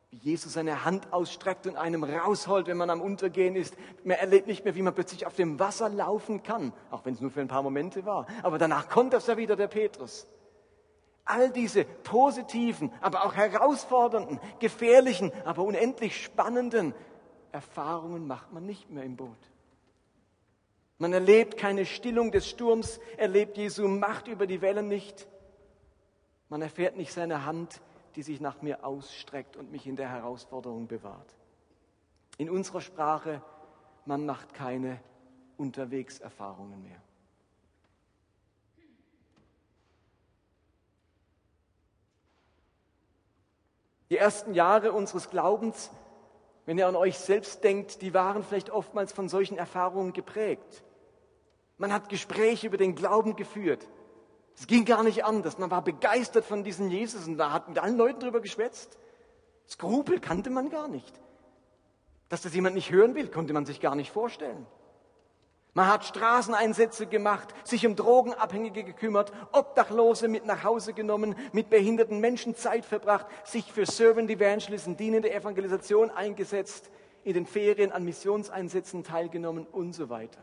wie 0.10 0.18
Jesus 0.18 0.54
seine 0.54 0.84
Hand 0.84 1.14
ausstreckt 1.14 1.68
und 1.68 1.78
einem 1.78 2.04
rausholt, 2.04 2.68
wenn 2.68 2.78
man 2.78 2.90
am 2.90 3.00
Untergehen 3.00 3.56
ist. 3.56 3.78
Man 4.04 4.18
erlebt 4.18 4.48
nicht 4.48 4.66
mehr, 4.66 4.76
wie 4.76 4.82
man 4.82 4.94
plötzlich 4.94 5.26
auf 5.26 5.36
dem 5.36 5.60
Wasser 5.60 5.88
laufen 5.88 6.44
kann, 6.44 6.74
auch 6.92 7.06
wenn 7.06 7.14
es 7.14 7.22
nur 7.22 7.32
für 7.32 7.42
ein 7.42 7.48
paar 7.48 7.64
Momente 7.64 8.06
war. 8.06 8.28
Aber 8.44 8.58
danach 8.58 8.90
kommt 8.90 9.14
das 9.14 9.28
ja 9.28 9.38
wieder, 9.38 9.56
der 9.56 9.68
Petrus. 9.68 10.28
All 11.30 11.52
diese 11.52 11.86
positiven, 11.86 12.92
aber 13.02 13.24
auch 13.24 13.36
herausfordernden, 13.36 14.40
gefährlichen, 14.58 15.32
aber 15.46 15.62
unendlich 15.62 16.24
spannenden 16.24 16.96
Erfahrungen 17.52 18.26
macht 18.26 18.52
man 18.52 18.66
nicht 18.66 18.90
mehr 18.90 19.04
im 19.04 19.16
Boot. 19.16 19.38
Man 20.98 21.14
erlebt 21.14 21.56
keine 21.56 21.86
Stillung 21.86 22.32
des 22.32 22.50
Sturms, 22.50 23.00
erlebt 23.16 23.58
Jesu 23.58 23.88
Macht 23.88 24.28
über 24.28 24.48
die 24.48 24.62
Wellen 24.62 24.88
nicht. 24.88 25.28
Man 26.50 26.64
erfährt 26.64 26.98
nicht 26.98 27.14
seine 27.14 27.46
Hand, 27.46 27.80
die 28.16 28.24
sich 28.24 28.42
nach 28.42 28.64
mir 28.64 28.84
ausstreckt 28.84 29.56
und 29.56 29.72
mich 29.72 29.86
in 29.86 29.96
der 29.96 30.10
Herausforderung 30.10 30.88
bewahrt. 30.88 31.36
In 32.38 32.50
unserer 32.50 32.82
Sprache, 32.82 33.44
man 34.06 34.26
macht 34.26 34.56
keine 34.56 35.00
Unterwegserfahrungen 35.58 36.82
mehr. 36.82 37.02
Die 44.10 44.18
ersten 44.18 44.54
Jahre 44.54 44.92
unseres 44.92 45.30
Glaubens, 45.30 45.92
wenn 46.66 46.78
ihr 46.78 46.88
an 46.88 46.96
euch 46.96 47.18
selbst 47.18 47.64
denkt, 47.64 48.02
die 48.02 48.14
waren 48.14 48.44
vielleicht 48.44 48.70
oftmals 48.70 49.12
von 49.12 49.30
solchen 49.30 49.58
Erfahrungen 49.58 50.14
geprägt. 50.14 50.84
Man 51.78 51.94
hat 51.94 52.10
Gespräche 52.10 52.68
über 52.68 52.78
den 52.78 52.96
Glauben 52.96 53.36
geführt. 53.36 53.88
Es 54.56 54.68
ging 54.68 54.84
gar 54.84 55.04
nicht 55.04 55.24
anders. 55.24 55.58
Man 55.58 55.72
war 55.72 55.84
begeistert 55.84 56.44
von 56.44 56.64
diesem 56.64 56.90
Jesus 56.90 57.28
und 57.28 57.38
da 57.38 57.52
hat 57.52 57.70
mit 57.70 57.80
allen 57.80 57.98
Leuten 57.98 58.20
darüber 58.20 58.42
geschwätzt. 58.42 58.98
Skrupel 59.68 60.20
kannte 60.20 60.50
man 60.50 60.70
gar 60.70 60.88
nicht. 60.88 61.20
Dass 62.28 62.42
das 62.42 62.54
jemand 62.54 62.76
nicht 62.76 62.92
hören 62.92 63.16
will, 63.16 63.30
konnte 63.30 63.54
man 63.54 63.66
sich 63.66 63.80
gar 63.80 63.96
nicht 63.96 64.12
vorstellen. 64.12 64.66
Man 65.74 65.88
hat 65.88 66.04
Straßeneinsätze 66.04 67.06
gemacht, 67.06 67.54
sich 67.64 67.86
um 67.86 67.96
Drogenabhängige 67.96 68.84
gekümmert, 68.84 69.32
Obdachlose 69.52 70.28
mit 70.28 70.46
nach 70.46 70.64
Hause 70.64 70.94
genommen, 70.94 71.36
mit 71.54 71.70
behinderten 71.70 72.20
Menschen 72.20 72.56
Zeit 72.56 72.86
verbracht, 72.86 73.28
sich 73.44 73.72
für 73.72 73.86
Servant 73.86 74.30
Evangelism, 74.30 74.96
dienende 74.96 75.32
Evangelisation 75.32 76.10
eingesetzt, 76.10 76.90
in 77.24 77.34
den 77.34 77.46
Ferien 77.46 77.92
an 77.92 78.04
Missionseinsätzen 78.04 79.04
teilgenommen 79.04 79.68
und 79.68 79.94
so 79.94 80.10
weiter. 80.10 80.42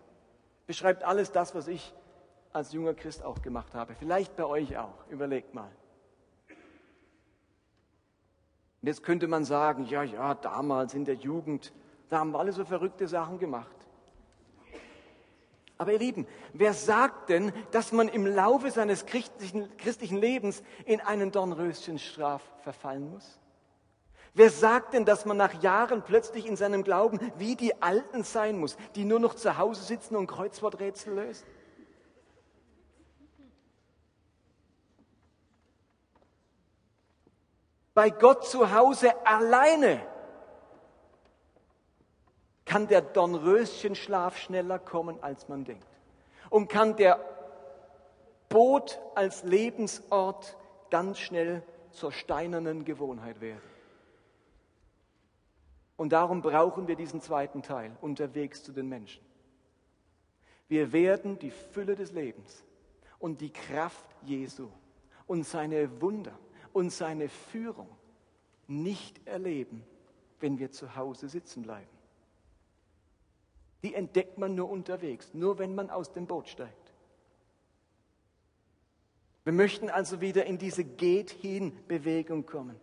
Beschreibt 0.66 1.02
alles 1.02 1.33
das, 1.33 1.54
was 1.54 1.68
ich 1.68 1.95
als 2.52 2.73
junger 2.73 2.95
Christ 2.95 3.25
auch 3.25 3.42
gemacht 3.42 3.75
habe. 3.75 3.95
Vielleicht 3.95 4.37
bei 4.37 4.45
euch 4.45 4.78
auch. 4.78 5.06
Überlegt 5.11 5.54
mal. 5.54 5.71
Und 8.80 8.88
jetzt 8.88 9.02
könnte 9.02 9.26
man 9.26 9.45
sagen, 9.45 9.85
ja, 9.87 10.02
ja, 10.02 10.35
damals 10.35 10.95
in 10.95 11.04
der 11.04 11.16
Jugend, 11.16 11.73
da 12.09 12.21
haben 12.21 12.30
wir 12.30 12.38
alle 12.38 12.52
so 12.52 12.64
verrückte 12.64 13.09
Sachen 13.09 13.38
gemacht. 13.38 13.75
Aber 15.78 15.92
ihr 15.92 15.99
Lieben, 15.99 16.26
wer 16.54 16.73
sagt 16.73 17.28
denn, 17.28 17.52
dass 17.71 17.92
man 17.92 18.09
im 18.09 18.26
Laufe 18.26 18.71
seines 18.71 19.04
christlichen, 19.04 19.75
christlichen 19.76 20.16
Lebens 20.16 20.62
in 20.87 21.00
einen 21.00 21.33
Dornröschenstraf 21.33 22.42
verfallen 22.62 23.11
muss? 23.11 23.38
Wer 24.33 24.50
sagt 24.50 24.95
denn, 24.95 25.04
dass 25.04 25.25
man 25.25 25.37
nach 25.37 25.62
Jahren 25.62 26.02
plötzlich 26.02 26.47
in 26.47 26.56
seinem 26.56 26.83
Glauben 26.83 27.21
wie 27.37 27.56
die 27.56 27.83
Alten 27.83 28.23
sein 28.23 28.59
muss, 28.59 28.76
die 28.95 29.04
nur 29.04 29.21
noch 29.21 29.35
zu 29.35 29.56
Hause 29.56 29.83
sitzen 29.83 30.16
und 30.16 30.26
Kreuzworträtsel 30.26 31.14
lösen? 31.14 31.47
Bei 37.95 38.11
Gott 38.11 38.47
zu 38.47 38.73
Hause 38.75 39.14
alleine 39.26 40.06
kann 42.66 42.88
der 42.88 43.00
Dornröschenschlaf 43.00 44.37
schneller 44.37 44.78
kommen, 44.78 45.23
als 45.23 45.49
man 45.49 45.64
denkt. 45.64 45.87
Und 46.50 46.68
kann 46.68 46.96
der 46.96 47.18
Boot 48.49 49.00
als 49.14 49.44
Lebensort 49.44 50.56
ganz 50.90 51.18
schnell 51.18 51.62
zur 51.92 52.12
steinernen 52.12 52.85
Gewohnheit 52.85 53.40
werden. 53.40 53.62
Und 55.96 56.12
darum 56.12 56.42
brauchen 56.42 56.88
wir 56.88 56.96
diesen 56.96 57.23
zweiten 57.23 57.62
Teil, 57.62 57.96
unterwegs 58.00 58.62
zu 58.62 58.73
den 58.73 58.88
Menschen. 58.88 59.25
Wir 60.68 60.92
werden 60.92 61.38
die 61.38 61.50
Fülle 61.50 61.94
des 61.94 62.12
Lebens 62.12 62.64
und 63.18 63.40
die 63.40 63.50
Kraft 63.52 64.08
Jesu 64.23 64.68
und 65.26 65.44
seine 65.44 66.00
Wunder 66.02 66.38
und 66.73 66.90
seine 66.90 67.28
Führung 67.28 67.88
nicht 68.66 69.26
erleben, 69.26 69.85
wenn 70.40 70.58
wir 70.58 70.70
zu 70.70 70.96
Hause 70.96 71.28
sitzen 71.28 71.62
bleiben. 71.62 71.95
Die 73.83 73.95
entdeckt 73.95 74.38
man 74.38 74.54
nur 74.54 74.71
unterwegs, 74.71 75.33
nur 75.35 75.59
wenn 75.59 75.75
man 75.75 75.90
aus 75.90 76.12
dem 76.12 76.26
Boot 76.26 76.49
steigt. 76.49 76.92
Wir 79.45 79.52
möchten 79.52 79.90
also 79.90 80.21
wieder 80.21 80.45
in 80.47 80.59
diese 80.59 80.83
Geht-hin-Bewegung 80.83 82.47
kommen. 82.47 82.80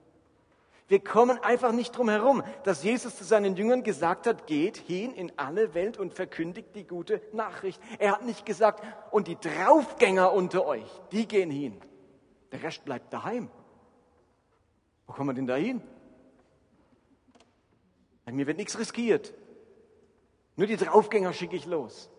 Wir 0.88 1.04
kommen 1.04 1.38
einfach 1.40 1.72
nicht 1.72 1.98
drum 1.98 2.10
herum, 2.10 2.44
dass 2.64 2.84
Jesus 2.84 3.18
zu 3.18 3.24
seinen 3.24 3.56
Jüngern 3.56 3.84
gesagt 3.84 4.28
hat, 4.28 4.48
geht 4.48 4.78
hin 4.78 5.14
in 5.14 5.32
alle 5.38 5.74
Welt 5.74 5.98
und 5.98 6.14
verkündigt 6.14 6.76
die 6.76 6.86
gute 6.86 7.22
Nachricht. 7.32 7.82
Er 8.00 8.12
hat 8.14 8.26
nicht 8.26 8.46
gesagt, 8.46 8.84
und 9.12 9.28
die 9.28 9.38
Draufgänger 9.38 10.32
unter 10.32 10.66
euch, 10.66 10.90
die 11.12 11.28
gehen 11.28 11.50
hin. 11.50 11.82
Der 12.52 12.64
Rest 12.64 12.86
bleibt 12.86 13.12
daheim. 13.12 13.50
Wo 15.08 15.14
kommen 15.14 15.30
wir 15.30 15.34
denn 15.34 15.48
da 15.48 15.56
hin? 15.56 15.82
Mir 18.32 18.48
wird 18.48 18.58
nichts 18.58 18.78
riskiert. 18.78 19.34
Nur 20.56 20.68
die 20.68 20.78
Draufgänger 20.78 21.34
schicke 21.34 21.56
ich 21.56 21.66
los. 21.66 22.10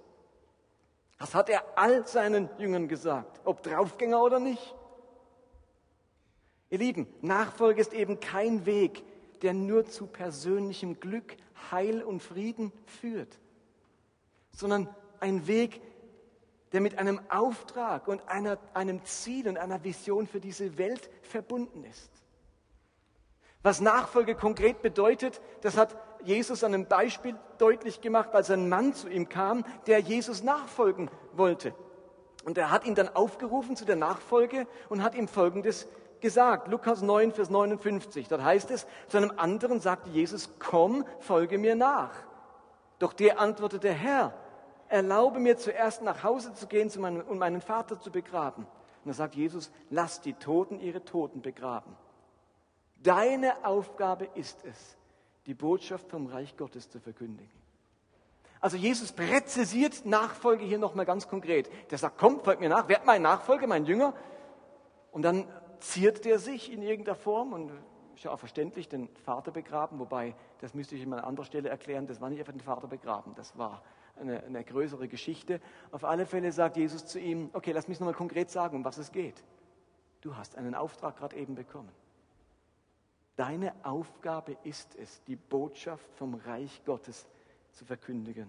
Das 1.19 1.35
hat 1.35 1.49
er 1.49 1.79
all 1.79 2.07
seinen 2.07 2.51
Jüngern 2.59 2.89
gesagt, 2.89 3.41
ob 3.45 3.63
Draufgänger 3.63 4.21
oder 4.23 4.41
nicht. 4.41 4.75
Ihr 6.71 6.79
Lieben, 6.79 7.07
Nachfolge 7.21 7.81
ist 7.81 7.93
eben 7.93 8.19
kein 8.19 8.67
Weg, 8.67 9.05
der 9.43 9.55
nur 9.55 9.87
zu 9.87 10.07
persönlichem 10.07 10.99
Glück, 10.99 11.37
Heil 11.71 12.03
und 12.03 12.21
Frieden 12.21 12.73
führt, 12.87 13.39
sondern 14.51 14.93
ein 15.21 15.47
Weg, 15.47 15.81
der 16.73 16.81
mit 16.81 16.99
einem 16.99 17.21
Auftrag 17.31 18.09
und 18.09 18.29
einer, 18.29 18.59
einem 18.75 19.05
Ziel 19.05 19.49
und 19.49 19.57
einer 19.57 19.85
Vision 19.85 20.27
für 20.27 20.41
diese 20.41 20.77
Welt 20.77 21.09
verbunden 21.23 21.85
ist. 21.85 22.11
Was 23.63 23.81
Nachfolge 23.81 24.35
konkret 24.35 24.83
bedeutet, 24.83 25.41
das 25.63 25.77
hat 25.77 25.97
Jesus 26.25 26.65
an 26.65 26.75
einem 26.75 26.87
Beispiel 26.87 27.37
deutlich 27.59 28.01
gemacht, 28.01 28.35
als 28.35 28.51
ein 28.51 28.69
Mann 28.69 28.95
zu 28.95 29.09
ihm 29.09 29.29
kam, 29.29 29.65
der 29.87 30.01
Jesus 30.01 30.43
nachfolgen 30.43 31.11
wollte. 31.33 31.75
Und 32.45 32.59
er 32.59 32.71
hat 32.71 32.85
ihn 32.85 32.95
dann 32.95 33.15
aufgerufen 33.15 33.77
zu 33.77 33.85
der 33.85 33.97
Nachfolge 33.97 34.67
und 34.89 35.03
hat 35.03 35.15
ihm 35.15 35.29
Folgendes 35.29 35.89
gesagt. 36.21 36.69
Lukas 36.69 37.03
9, 37.03 37.33
Vers 37.33 37.51
59. 37.51 38.29
Dort 38.29 38.43
heißt 38.43 38.71
es, 38.71 38.87
zu 39.09 39.17
einem 39.17 39.33
anderen 39.37 39.81
sagte 39.81 40.11
Jesus, 40.11 40.51
komm, 40.59 41.05
folge 41.21 41.59
mir 41.59 41.75
nach. 41.75 42.13
Doch 42.99 43.13
der 43.13 43.41
antwortete, 43.41 43.91
Herr, 43.91 44.35
erlaube 44.89 45.41
mir 45.41 45.57
zuerst 45.57 46.03
nach 46.03 46.23
Hause 46.23 46.55
zu 46.55 46.67
gehen 46.67 46.91
und 46.97 47.23
um 47.23 47.39
meinen 47.39 47.61
Vater 47.61 48.01
zu 48.01 48.11
begraben. 48.11 48.65
Und 49.05 49.09
da 49.09 49.13
sagt 49.13 49.35
Jesus, 49.35 49.71
lass 49.91 50.21
die 50.21 50.35
Toten 50.35 50.81
ihre 50.81 51.05
Toten 51.05 51.43
begraben. 51.43 51.97
Deine 53.03 53.67
Aufgabe 53.67 54.29
ist 54.35 54.65
es, 54.65 54.97
die 55.47 55.55
Botschaft 55.55 56.09
vom 56.09 56.27
Reich 56.27 56.57
Gottes 56.57 56.89
zu 56.89 57.01
verkündigen. 57.01 57.51
Also 58.61 58.77
Jesus 58.79 59.13
präzisiert 59.13 60.07
Nachfolge 60.07 60.65
hier 60.65 60.79
nochmal 60.79 61.05
ganz 61.05 61.29
konkret. 61.29 61.71
Der 61.91 61.99
sagt, 61.99 62.17
komm, 62.17 62.41
folgt 62.41 62.61
mir 62.61 62.71
nach, 62.71 62.89
werd 62.89 63.05
mein 63.05 63.21
Nachfolger, 63.21 63.67
mein 63.67 63.85
Jünger. 63.85 64.15
Und 65.13 65.23
dann 65.23 65.47
ziert 65.81 66.25
der 66.25 66.39
sich 66.39 66.73
in 66.73 66.81
irgendeiner 66.81 67.15
Form 67.15 67.53
und 67.53 67.73
ist 68.15 68.25
ja 68.25 68.31
auch 68.31 68.39
verständlich, 68.39 68.89
den 68.89 69.09
Vater 69.25 69.51
begraben, 69.51 69.99
wobei, 69.99 70.35
das 70.61 70.73
müsste 70.73 70.95
ich 70.95 71.05
an 71.05 71.13
einer 71.13 71.27
anderen 71.27 71.47
Stelle 71.47 71.69
erklären, 71.69 72.07
das 72.07 72.21
war 72.21 72.31
nicht 72.31 72.39
einfach 72.39 72.53
den 72.53 72.61
Vater 72.61 72.87
begraben, 72.87 73.35
das 73.35 73.59
war 73.59 73.83
eine, 74.19 74.43
eine 74.45 74.65
größere 74.65 75.09
Geschichte. 75.09 75.61
Auf 75.91 76.05
alle 76.05 76.25
Fälle 76.25 76.53
sagt 76.53 76.77
Jesus 76.77 77.05
zu 77.07 77.19
ihm, 77.19 77.51
okay, 77.53 77.73
lass 77.73 77.89
mich 77.89 78.01
nochmal 78.01 78.15
konkret 78.15 78.51
sagen, 78.51 78.77
um 78.79 78.85
was 78.85 78.99
es 78.99 79.13
geht. 79.13 79.43
Du 80.21 80.37
hast 80.37 80.57
einen 80.57 80.75
Auftrag 80.75 81.17
gerade 81.19 81.37
eben 81.37 81.55
bekommen. 81.55 81.91
Deine 83.37 83.75
Aufgabe 83.85 84.57
ist 84.63 84.95
es, 84.97 85.23
die 85.25 85.37
Botschaft 85.37 86.09
vom 86.15 86.35
Reich 86.35 86.83
Gottes 86.85 87.27
zu 87.73 87.85
verkündigen. 87.85 88.49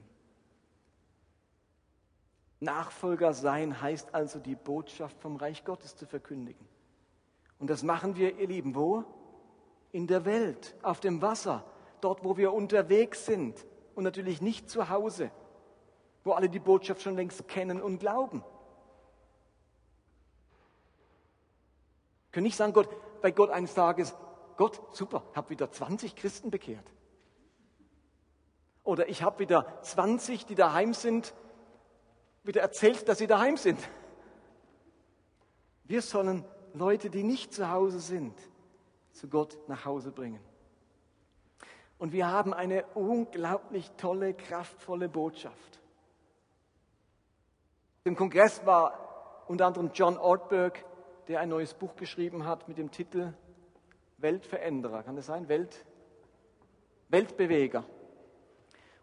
Nachfolger 2.60 3.34
sein 3.34 3.82
heißt 3.82 4.14
also, 4.14 4.40
die 4.40 4.56
Botschaft 4.56 5.20
vom 5.20 5.36
Reich 5.36 5.66
Gottes 5.66 5.96
zu 5.96 6.06
verkündigen. 6.06 6.68
Und 7.60 7.70
das 7.70 7.84
machen 7.84 8.16
wir, 8.16 8.38
ihr 8.38 8.48
Lieben, 8.48 8.76
wo? 8.76 9.04
In 9.92 10.08
der 10.08 10.26
Welt, 10.26 10.76
auf 10.82 11.00
dem 11.00 11.22
Wasser, 11.22 11.64
dort, 12.02 12.24
wo 12.24 12.38
wir 12.38 12.54
unterwegs 12.54 13.26
sind 13.26 13.66
und 13.96 14.04
natürlich 14.04 14.42
nicht 14.42 14.70
zu 14.70 14.90
Hause, 14.90 15.32
wo 16.24 16.34
alle 16.34 16.50
die 16.50 16.60
Botschaft 16.60 17.02
schon 17.02 17.16
längst 17.16 17.48
kennen 17.48 17.82
und 17.82 18.00
glauben. 18.00 18.44
Können 22.32 22.46
nicht 22.46 22.58
sagen, 22.58 22.74
Gott, 22.74 22.90
bei 23.22 23.32
Gott 23.32 23.50
eines 23.50 23.74
Tages, 23.74 24.14
Gott, 24.58 24.82
super, 24.96 25.24
habe 25.36 25.50
wieder 25.50 25.72
20 25.72 26.16
Christen 26.16 26.52
bekehrt. 26.52 26.86
Oder 28.84 29.10
ich 29.10 29.24
habe 29.24 29.40
wieder 29.40 29.82
20, 29.82 30.46
die 30.46 30.56
daheim 30.56 30.94
sind, 30.94 31.34
wieder 32.44 32.62
erzählt, 32.62 33.10
dass 33.10 33.18
sie 33.18 33.28
daheim 33.28 33.58
sind. 33.58 33.80
Wir 35.84 36.02
sollen 36.02 36.46
Leute, 36.74 37.10
die 37.10 37.24
nicht 37.24 37.54
zu 37.54 37.70
Hause 37.70 38.00
sind, 38.00 38.38
zu 39.12 39.28
Gott 39.28 39.58
nach 39.68 39.86
Hause 39.86 40.12
bringen. 40.12 40.42
Und 41.98 42.12
wir 42.12 42.28
haben 42.28 42.54
eine 42.54 42.86
unglaublich 42.94 43.92
tolle, 43.98 44.34
kraftvolle 44.34 45.10
Botschaft. 45.10 45.80
Im 48.04 48.16
Kongress 48.16 48.66
war 48.66 49.46
unter 49.48 49.66
anderem 49.66 49.92
John 49.94 50.18
Ortberg, 50.18 50.86
der 51.28 51.40
ein 51.40 51.50
neues 51.50 51.74
Buch 51.74 51.96
geschrieben 51.96 52.46
hat 52.46 52.68
mit 52.68 52.78
dem 52.78 52.92
Titel 52.92 53.34
Weltveränderer, 54.18 55.04
kann 55.04 55.16
das 55.16 55.26
sein? 55.26 55.48
Welt, 55.48 55.86
Weltbeweger. 57.10 57.84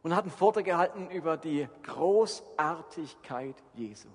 Und 0.03 0.17
hat 0.17 0.25
einen 0.25 0.33
Vortrag 0.33 0.65
gehalten 0.65 1.11
über 1.11 1.37
die 1.37 1.69
Großartigkeit 1.85 3.57
Jesu. 3.75 4.09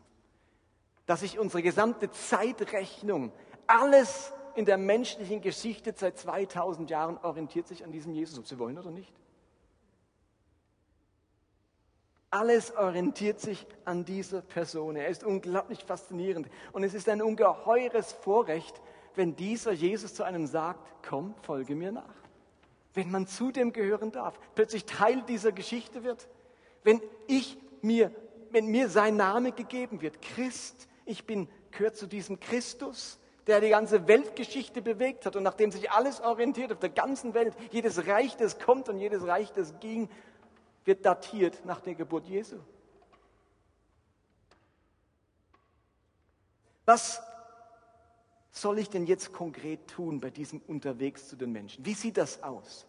Dass 1.05 1.21
sich 1.21 1.39
unsere 1.39 1.63
gesamte 1.63 2.11
Zeitrechnung, 2.11 3.31
alles 3.67 4.33
in 4.55 4.65
der 4.65 4.77
menschlichen 4.77 5.39
Geschichte 5.39 5.93
seit 5.95 6.17
2000 6.17 6.89
Jahren 6.89 7.17
orientiert 7.19 7.67
sich 7.67 7.85
an 7.85 7.91
diesem 7.91 8.11
Jesus, 8.13 8.39
ob 8.39 8.47
Sie 8.47 8.59
wollen 8.59 8.77
oder 8.77 8.91
nicht. 8.91 9.13
Alles 12.29 12.75
orientiert 12.75 13.39
sich 13.39 13.65
an 13.85 14.03
dieser 14.03 14.41
Person. 14.41 14.97
Er 14.97 15.07
ist 15.07 15.23
unglaublich 15.23 15.83
faszinierend. 15.85 16.49
Und 16.73 16.83
es 16.83 16.93
ist 16.93 17.07
ein 17.07 17.21
ungeheures 17.21 18.11
Vorrecht, 18.11 18.81
wenn 19.17 19.35
dieser 19.35 19.71
Jesus 19.71 20.13
zu 20.13 20.23
einem 20.23 20.47
sagt, 20.47 20.79
komm, 21.07 21.33
folge 21.41 21.75
mir 21.75 21.91
nach. 21.91 22.15
Wenn 22.93 23.11
man 23.11 23.27
zu 23.27 23.51
dem 23.51 23.73
gehören 23.73 24.11
darf, 24.11 24.39
plötzlich 24.55 24.85
Teil 24.85 25.23
dieser 25.23 25.51
Geschichte 25.51 26.03
wird. 26.03 26.27
Wenn 26.83 27.01
ich 27.27 27.57
mir, 27.81 28.11
wenn 28.51 28.67
mir 28.67 28.89
sein 28.89 29.17
Name 29.17 29.51
gegeben 29.51 30.01
wird, 30.01 30.21
Christ, 30.21 30.87
ich 31.05 31.25
bin, 31.25 31.49
gehört 31.71 31.97
zu 31.97 32.07
diesem 32.07 32.39
Christus, 32.39 33.19
der 33.47 33.61
die 33.61 33.69
ganze 33.69 34.07
Weltgeschichte 34.07 34.81
bewegt 34.81 35.25
hat 35.25 35.35
und 35.35 35.43
nachdem 35.43 35.71
sich 35.71 35.91
alles 35.91 36.21
orientiert 36.21 36.71
auf 36.71 36.79
der 36.79 36.89
ganzen 36.89 37.33
Welt, 37.33 37.55
jedes 37.71 38.07
Reich, 38.07 38.35
das 38.37 38.59
kommt 38.59 38.89
und 38.89 38.99
jedes 38.99 39.25
Reich, 39.25 39.51
das 39.53 39.79
ging, 39.79 40.09
wird 40.85 41.05
datiert 41.05 41.65
nach 41.65 41.81
der 41.81 41.95
Geburt 41.95 42.25
Jesu. 42.27 42.57
Was 46.85 47.21
soll 48.61 48.79
ich 48.79 48.89
denn 48.89 49.05
jetzt 49.05 49.33
konkret 49.33 49.87
tun 49.87 50.19
bei 50.19 50.29
diesem 50.29 50.61
Unterwegs 50.67 51.27
zu 51.27 51.35
den 51.35 51.51
Menschen? 51.51 51.85
Wie 51.85 51.93
sieht 51.93 52.17
das 52.17 52.43
aus? 52.43 52.85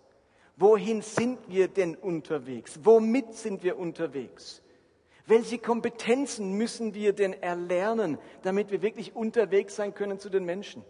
Wohin 0.56 1.02
sind 1.02 1.38
wir 1.48 1.68
denn 1.68 1.94
unterwegs? 1.94 2.80
Womit 2.82 3.34
sind 3.34 3.62
wir 3.62 3.78
unterwegs? 3.78 4.62
Welche 5.26 5.58
Kompetenzen 5.58 6.54
müssen 6.54 6.94
wir 6.94 7.12
denn 7.12 7.34
erlernen, 7.34 8.18
damit 8.42 8.70
wir 8.70 8.82
wirklich 8.82 9.14
unterwegs 9.14 9.76
sein 9.76 9.94
können 9.94 10.18
zu 10.18 10.30
den 10.30 10.44
Menschen? 10.44 10.84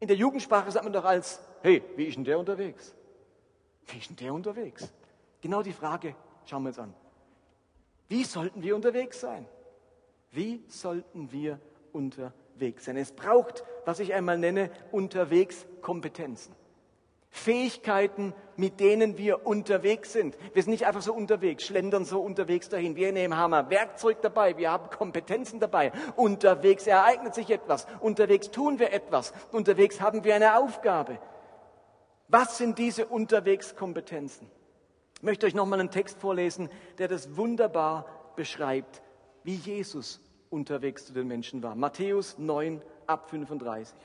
In 0.00 0.08
der 0.08 0.16
Jugendsprache 0.16 0.70
sagt 0.70 0.84
man 0.84 0.92
doch 0.92 1.04
als, 1.04 1.40
hey, 1.62 1.82
wie 1.96 2.06
ist 2.06 2.16
denn 2.16 2.24
der 2.24 2.38
unterwegs? 2.38 2.94
Wie 3.86 3.98
ist 3.98 4.08
denn 4.08 4.16
der 4.16 4.34
unterwegs? 4.34 4.90
Genau 5.40 5.62
die 5.62 5.72
Frage 5.72 6.16
schauen 6.46 6.62
wir 6.62 6.68
uns 6.68 6.78
an. 6.78 6.94
Wie 8.08 8.24
sollten 8.24 8.62
wir 8.62 8.74
unterwegs 8.74 9.20
sein? 9.20 9.46
Wie 10.30 10.64
sollten 10.68 11.30
wir 11.30 11.60
unterwegs 11.92 12.43
sein? 12.78 12.96
Es 12.96 13.12
braucht, 13.12 13.64
was 13.84 14.00
ich 14.00 14.14
einmal 14.14 14.38
nenne, 14.38 14.70
unterwegs 14.90 15.66
Kompetenzen. 15.82 16.54
Fähigkeiten, 17.34 18.32
mit 18.56 18.78
denen 18.78 19.18
wir 19.18 19.44
unterwegs 19.44 20.12
sind. 20.12 20.36
Wir 20.52 20.62
sind 20.62 20.70
nicht 20.70 20.86
einfach 20.86 21.02
so 21.02 21.12
unterwegs, 21.12 21.64
schlendern 21.64 22.04
so 22.04 22.20
unterwegs 22.20 22.68
dahin. 22.68 22.94
Wir 22.94 23.10
nehmen 23.10 23.36
Hammer, 23.36 23.70
Werkzeug 23.70 24.22
dabei, 24.22 24.56
wir 24.56 24.70
haben 24.70 24.88
Kompetenzen 24.88 25.58
dabei. 25.58 25.90
Unterwegs 26.14 26.86
ereignet 26.86 27.34
sich 27.34 27.50
etwas, 27.50 27.88
unterwegs 27.98 28.52
tun 28.52 28.78
wir 28.78 28.92
etwas, 28.92 29.32
unterwegs 29.50 30.00
haben 30.00 30.22
wir 30.22 30.36
eine 30.36 30.58
Aufgabe. 30.58 31.18
Was 32.28 32.56
sind 32.56 32.78
diese 32.78 33.06
Unterwegskompetenzen? 33.06 34.48
Ich 35.16 35.22
möchte 35.24 35.46
euch 35.46 35.54
nochmal 35.54 35.80
einen 35.80 35.90
Text 35.90 36.20
vorlesen, 36.20 36.70
der 36.98 37.08
das 37.08 37.36
wunderbar 37.36 38.06
beschreibt, 38.36 39.02
wie 39.42 39.56
Jesus 39.56 40.20
unterwegs 40.54 41.06
zu 41.06 41.12
den 41.12 41.26
Menschen 41.26 41.62
war. 41.62 41.74
Matthäus 41.74 42.38
9 42.38 42.80
ab 43.06 43.28
35. 43.28 43.96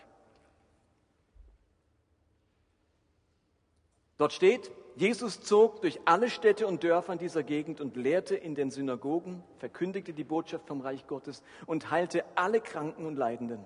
Dort 4.17 4.33
steht, 4.33 4.69
Jesus 4.95 5.41
zog 5.41 5.81
durch 5.81 6.01
alle 6.03 6.29
Städte 6.29 6.67
und 6.67 6.83
Dörfer 6.83 7.13
in 7.13 7.19
dieser 7.19 7.43
Gegend 7.43 7.79
und 7.79 7.95
lehrte 7.95 8.35
in 8.35 8.53
den 8.53 8.69
Synagogen, 8.69 9.43
verkündigte 9.59 10.12
die 10.12 10.25
Botschaft 10.25 10.67
vom 10.67 10.81
Reich 10.81 11.07
Gottes 11.07 11.41
und 11.67 11.89
heilte 11.89 12.25
alle 12.35 12.59
Kranken 12.59 13.05
und 13.05 13.15
Leidenden. 13.15 13.63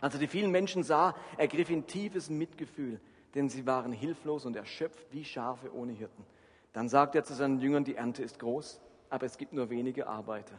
Als 0.00 0.14
er 0.14 0.20
die 0.20 0.26
vielen 0.26 0.50
Menschen 0.50 0.82
sah, 0.82 1.14
ergriff 1.36 1.70
ihn 1.70 1.86
tiefes 1.86 2.28
Mitgefühl, 2.28 3.00
denn 3.36 3.48
sie 3.48 3.66
waren 3.66 3.92
hilflos 3.92 4.46
und 4.46 4.56
erschöpft 4.56 5.06
wie 5.12 5.24
Schafe 5.24 5.72
ohne 5.72 5.92
Hirten. 5.92 6.24
Dann 6.72 6.88
sagte 6.88 7.18
er 7.18 7.24
zu 7.24 7.34
seinen 7.34 7.60
Jüngern, 7.60 7.84
die 7.84 7.94
Ernte 7.94 8.22
ist 8.22 8.38
groß, 8.38 8.80
aber 9.10 9.26
es 9.26 9.38
gibt 9.38 9.52
nur 9.52 9.70
wenige 9.70 10.08
Arbeiter. 10.08 10.58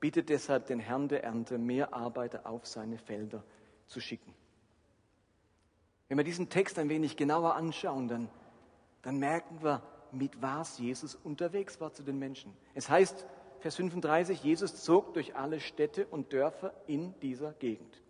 Bittet 0.00 0.28
deshalb 0.28 0.66
den 0.66 0.80
Herrn 0.80 1.08
der 1.08 1.22
Ernte, 1.24 1.58
mehr 1.58 1.94
Arbeiter 1.94 2.46
auf 2.46 2.66
seine 2.66 2.98
Felder 2.98 3.44
zu 3.86 4.00
schicken. 4.00 4.34
Wenn 6.08 6.16
wir 6.16 6.24
diesen 6.24 6.48
Text 6.48 6.78
ein 6.78 6.88
wenig 6.88 7.16
genauer 7.16 7.54
anschauen, 7.54 8.08
dann 8.08 8.28
dann 9.02 9.18
merken 9.18 9.62
wir, 9.62 9.82
mit 10.12 10.42
was 10.42 10.78
Jesus 10.78 11.14
unterwegs 11.14 11.80
war 11.80 11.92
zu 11.92 12.02
den 12.02 12.18
Menschen. 12.18 12.52
Es 12.74 12.88
heißt, 12.88 13.26
Vers 13.60 13.76
35, 13.76 14.42
Jesus 14.42 14.82
zog 14.82 15.14
durch 15.14 15.36
alle 15.36 15.60
Städte 15.60 16.06
und 16.06 16.32
Dörfer 16.32 16.72
in 16.86 17.18
dieser 17.20 17.52
Gegend. 17.52 18.02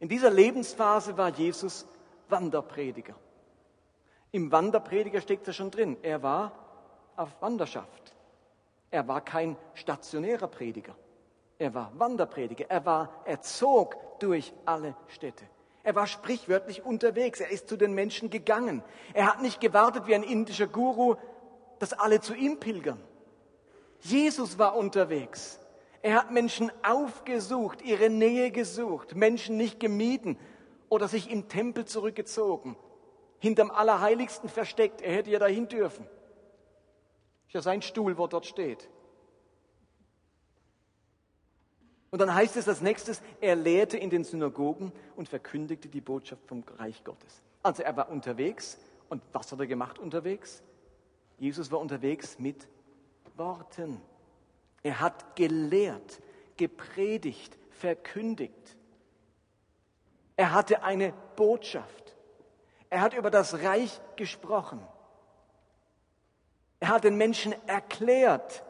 In 0.00 0.08
dieser 0.08 0.30
Lebensphase 0.30 1.16
war 1.16 1.30
Jesus 1.30 1.86
Wanderprediger. 2.28 3.14
Im 4.32 4.50
Wanderprediger 4.50 5.20
steckt 5.20 5.46
er 5.46 5.52
schon 5.52 5.70
drin. 5.70 5.96
Er 6.02 6.22
war 6.22 6.52
auf 7.16 7.40
Wanderschaft. 7.40 8.12
Er 8.90 9.06
war 9.06 9.20
kein 9.20 9.56
stationärer 9.74 10.48
Prediger. 10.48 10.96
Er 11.58 11.74
war 11.74 11.92
Wanderprediger. 11.96 12.66
Er 12.68 12.84
war, 12.84 13.22
er 13.24 13.40
zog 13.40 13.96
durch 14.20 14.52
alle 14.64 14.96
Städte. 15.08 15.44
Er 15.84 15.94
war 15.94 16.06
sprichwörtlich 16.06 16.84
unterwegs. 16.84 17.40
Er 17.40 17.50
ist 17.50 17.68
zu 17.68 17.76
den 17.76 17.92
Menschen 17.92 18.30
gegangen. 18.30 18.82
Er 19.14 19.26
hat 19.26 19.42
nicht 19.42 19.60
gewartet 19.60 20.06
wie 20.06 20.14
ein 20.14 20.22
indischer 20.22 20.66
Guru, 20.66 21.16
dass 21.78 21.92
alle 21.92 22.20
zu 22.20 22.34
ihm 22.34 22.60
pilgern. 22.60 23.02
Jesus 24.00 24.58
war 24.58 24.76
unterwegs. 24.76 25.60
Er 26.02 26.16
hat 26.16 26.32
Menschen 26.32 26.72
aufgesucht, 26.82 27.82
ihre 27.82 28.10
Nähe 28.10 28.50
gesucht, 28.50 29.14
Menschen 29.14 29.56
nicht 29.56 29.78
gemieden 29.78 30.36
oder 30.88 31.06
sich 31.06 31.30
im 31.30 31.48
Tempel 31.48 31.84
zurückgezogen, 31.84 32.76
hinterm 33.38 33.70
Allerheiligsten 33.70 34.48
versteckt. 34.48 35.00
Er 35.00 35.14
hätte 35.14 35.30
ja 35.30 35.38
dahin 35.38 35.68
dürfen. 35.68 36.04
Ist 37.46 37.54
ja 37.54 37.62
sein 37.62 37.82
Stuhl, 37.82 38.18
wo 38.18 38.26
dort 38.26 38.46
steht. 38.46 38.88
Und 42.12 42.18
dann 42.18 42.34
heißt 42.34 42.58
es 42.58 42.68
als 42.68 42.82
nächstes, 42.82 43.22
er 43.40 43.56
lehrte 43.56 43.96
in 43.96 44.10
den 44.10 44.22
Synagogen 44.22 44.92
und 45.16 45.30
verkündigte 45.30 45.88
die 45.88 46.02
Botschaft 46.02 46.46
vom 46.46 46.62
Reich 46.76 47.02
Gottes. 47.04 47.40
Also 47.62 47.82
er 47.82 47.96
war 47.96 48.10
unterwegs. 48.10 48.78
Und 49.08 49.22
was 49.32 49.50
hat 49.50 49.58
er 49.58 49.66
gemacht 49.66 49.98
unterwegs? 49.98 50.62
Jesus 51.38 51.72
war 51.72 51.80
unterwegs 51.80 52.38
mit 52.38 52.68
Worten. 53.36 53.98
Er 54.82 55.00
hat 55.00 55.36
gelehrt, 55.36 56.20
gepredigt, 56.58 57.56
verkündigt. 57.70 58.76
Er 60.36 60.52
hatte 60.52 60.82
eine 60.82 61.14
Botschaft. 61.34 62.14
Er 62.90 63.00
hat 63.00 63.14
über 63.14 63.30
das 63.30 63.62
Reich 63.62 64.02
gesprochen. 64.16 64.86
Er 66.78 66.88
hat 66.88 67.04
den 67.04 67.16
Menschen 67.16 67.54
erklärt, 67.66 68.64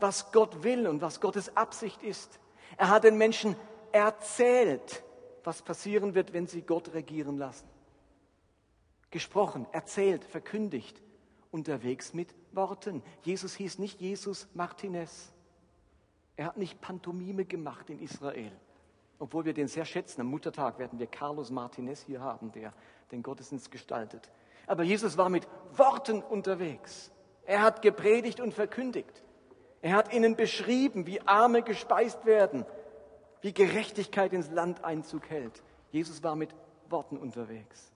was 0.00 0.32
Gott 0.32 0.62
will 0.62 0.86
und 0.86 1.02
was 1.02 1.20
Gottes 1.20 1.54
Absicht 1.58 2.02
ist. 2.02 2.40
Er 2.76 2.90
hat 2.90 3.04
den 3.04 3.18
Menschen 3.18 3.56
erzählt, 3.92 5.02
was 5.44 5.62
passieren 5.62 6.14
wird, 6.14 6.32
wenn 6.32 6.46
sie 6.46 6.62
Gott 6.62 6.92
regieren 6.92 7.38
lassen. 7.38 7.68
Gesprochen, 9.10 9.66
erzählt, 9.72 10.24
verkündigt, 10.24 11.00
unterwegs 11.50 12.12
mit 12.12 12.34
Worten. 12.52 13.02
Jesus 13.22 13.54
hieß 13.54 13.78
nicht 13.78 14.00
Jesus 14.00 14.48
Martinez. 14.54 15.32
Er 16.36 16.46
hat 16.46 16.56
nicht 16.56 16.80
Pantomime 16.80 17.44
gemacht 17.44 17.88
in 17.88 17.98
Israel. 18.00 18.52
Obwohl 19.18 19.46
wir 19.46 19.54
den 19.54 19.68
sehr 19.68 19.84
schätzen. 19.84 20.20
Am 20.20 20.26
Muttertag 20.26 20.78
werden 20.78 20.98
wir 20.98 21.06
Carlos 21.06 21.50
Martinez 21.50 22.02
hier 22.02 22.20
haben, 22.20 22.52
der 22.52 22.74
den 23.10 23.22
Gottesdienst 23.22 23.70
gestaltet. 23.70 24.30
Aber 24.66 24.82
Jesus 24.82 25.16
war 25.16 25.30
mit 25.30 25.46
Worten 25.76 26.22
unterwegs. 26.22 27.10
Er 27.44 27.62
hat 27.62 27.80
gepredigt 27.80 28.40
und 28.40 28.52
verkündigt. 28.52 29.22
Er 29.82 29.94
hat 29.94 30.12
ihnen 30.12 30.36
beschrieben, 30.36 31.06
wie 31.06 31.20
Arme 31.22 31.62
gespeist 31.62 32.24
werden, 32.26 32.64
wie 33.40 33.52
Gerechtigkeit 33.52 34.32
ins 34.32 34.50
Land 34.50 34.84
Einzug 34.84 35.28
hält. 35.30 35.62
Jesus 35.92 36.22
war 36.22 36.36
mit 36.36 36.54
Worten 36.88 37.16
unterwegs. 37.16 37.92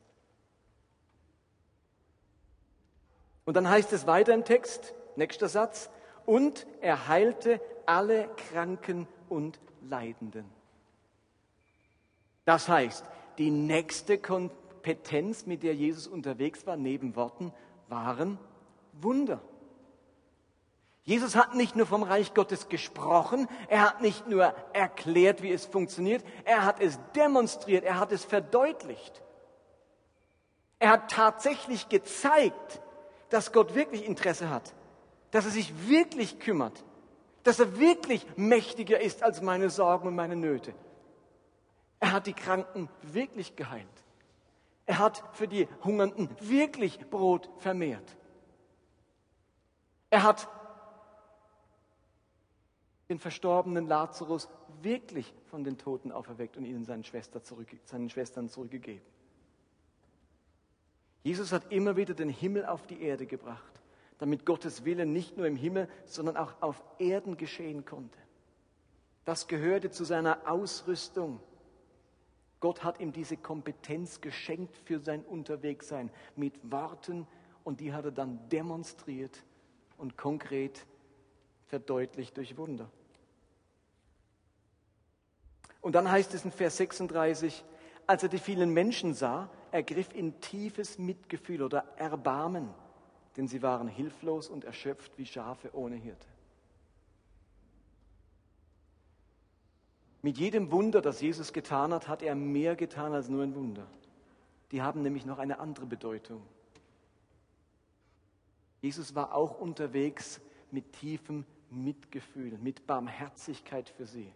Und 3.44 3.54
dann 3.54 3.68
heißt 3.68 3.92
es 3.92 4.06
weiter 4.06 4.34
im 4.34 4.44
Text, 4.44 4.94
nächster 5.16 5.48
Satz, 5.48 5.90
und 6.26 6.66
er 6.80 7.08
heilte 7.08 7.60
alle 7.86 8.28
Kranken 8.36 9.08
und 9.28 9.58
Leidenden. 9.82 10.44
Das 12.44 12.68
heißt, 12.68 13.04
die 13.38 13.50
nächste 13.50 14.18
Kompetenz, 14.18 15.46
mit 15.46 15.62
der 15.62 15.74
Jesus 15.74 16.06
unterwegs 16.06 16.66
war, 16.66 16.76
neben 16.76 17.16
Worten, 17.16 17.52
waren 17.88 18.38
Wunder. 18.92 19.40
Jesus 21.10 21.34
hat 21.34 21.56
nicht 21.56 21.74
nur 21.74 21.86
vom 21.86 22.04
Reich 22.04 22.34
Gottes 22.34 22.68
gesprochen, 22.68 23.48
er 23.66 23.82
hat 23.82 24.00
nicht 24.00 24.28
nur 24.28 24.54
erklärt, 24.72 25.42
wie 25.42 25.50
es 25.50 25.66
funktioniert, 25.66 26.24
er 26.44 26.64
hat 26.64 26.78
es 26.78 27.00
demonstriert, 27.16 27.82
er 27.82 27.98
hat 27.98 28.12
es 28.12 28.24
verdeutlicht. 28.24 29.20
Er 30.78 30.90
hat 30.90 31.10
tatsächlich 31.10 31.88
gezeigt, 31.88 32.80
dass 33.28 33.50
Gott 33.50 33.74
wirklich 33.74 34.06
Interesse 34.06 34.50
hat, 34.50 34.72
dass 35.32 35.46
er 35.46 35.50
sich 35.50 35.88
wirklich 35.88 36.38
kümmert, 36.38 36.84
dass 37.42 37.58
er 37.58 37.80
wirklich 37.80 38.24
mächtiger 38.36 39.00
ist 39.00 39.24
als 39.24 39.42
meine 39.42 39.68
Sorgen 39.68 40.06
und 40.06 40.14
meine 40.14 40.36
Nöte. 40.36 40.74
Er 41.98 42.12
hat 42.12 42.28
die 42.28 42.34
Kranken 42.34 42.88
wirklich 43.02 43.56
geheilt. 43.56 43.88
Er 44.86 45.00
hat 45.00 45.24
für 45.32 45.48
die 45.48 45.66
Hungernden 45.82 46.30
wirklich 46.38 47.00
Brot 47.10 47.50
vermehrt. 47.58 48.16
Er 50.10 50.22
hat 50.22 50.48
den 53.10 53.18
verstorbenen 53.18 53.88
Lazarus 53.88 54.48
wirklich 54.82 55.34
von 55.46 55.64
den 55.64 55.76
Toten 55.76 56.12
auferweckt 56.12 56.56
und 56.56 56.64
ihnen 56.64 56.84
seinen, 56.84 57.02
Schwester 57.02 57.42
zurück, 57.42 57.66
seinen 57.84 58.08
Schwestern 58.08 58.48
zurückgegeben. 58.48 59.04
Jesus 61.24 61.52
hat 61.52 61.70
immer 61.72 61.96
wieder 61.96 62.14
den 62.14 62.30
Himmel 62.30 62.64
auf 62.64 62.86
die 62.86 63.02
Erde 63.02 63.26
gebracht, 63.26 63.82
damit 64.18 64.46
Gottes 64.46 64.84
Wille 64.84 65.06
nicht 65.06 65.36
nur 65.36 65.46
im 65.46 65.56
Himmel, 65.56 65.88
sondern 66.06 66.36
auch 66.36 66.54
auf 66.62 66.82
Erden 66.98 67.36
geschehen 67.36 67.84
konnte. 67.84 68.18
Das 69.24 69.48
gehörte 69.48 69.90
zu 69.90 70.04
seiner 70.04 70.48
Ausrüstung. 70.48 71.40
Gott 72.60 72.84
hat 72.84 73.00
ihm 73.00 73.12
diese 73.12 73.36
Kompetenz 73.36 74.20
geschenkt 74.20 74.76
für 74.84 75.00
sein 75.00 75.24
Unterwegssein 75.24 76.10
mit 76.36 76.54
Worten 76.70 77.26
und 77.64 77.80
die 77.80 77.92
hat 77.92 78.04
er 78.04 78.12
dann 78.12 78.48
demonstriert 78.50 79.42
und 79.98 80.16
konkret 80.16 80.86
verdeutlicht 81.66 82.36
durch 82.36 82.56
Wunder. 82.56 82.90
Und 85.80 85.94
dann 85.94 86.10
heißt 86.10 86.34
es 86.34 86.44
in 86.44 86.52
Vers 86.52 86.76
36, 86.76 87.64
als 88.06 88.22
er 88.22 88.28
die 88.28 88.38
vielen 88.38 88.70
Menschen 88.70 89.14
sah, 89.14 89.48
ergriff 89.70 90.12
ihn 90.14 90.40
tiefes 90.40 90.98
Mitgefühl 90.98 91.62
oder 91.62 91.84
Erbarmen, 91.96 92.68
denn 93.36 93.48
sie 93.48 93.62
waren 93.62 93.88
hilflos 93.88 94.48
und 94.48 94.64
erschöpft 94.64 95.16
wie 95.16 95.26
Schafe 95.26 95.70
ohne 95.74 95.96
Hirte. 95.96 96.26
Mit 100.22 100.36
jedem 100.36 100.70
Wunder, 100.70 101.00
das 101.00 101.20
Jesus 101.20 101.52
getan 101.52 101.94
hat, 101.94 102.08
hat 102.08 102.22
er 102.22 102.34
mehr 102.34 102.76
getan 102.76 103.14
als 103.14 103.28
nur 103.28 103.42
ein 103.42 103.54
Wunder. 103.54 103.86
Die 104.70 104.82
haben 104.82 105.02
nämlich 105.02 105.24
noch 105.24 105.38
eine 105.38 105.58
andere 105.58 105.86
Bedeutung. 105.86 106.42
Jesus 108.82 109.14
war 109.14 109.34
auch 109.34 109.58
unterwegs 109.58 110.40
mit 110.70 110.92
tiefem 110.92 111.44
Mitgefühl, 111.70 112.58
mit 112.58 112.86
Barmherzigkeit 112.86 113.88
für 113.88 114.06
sie. 114.06 114.32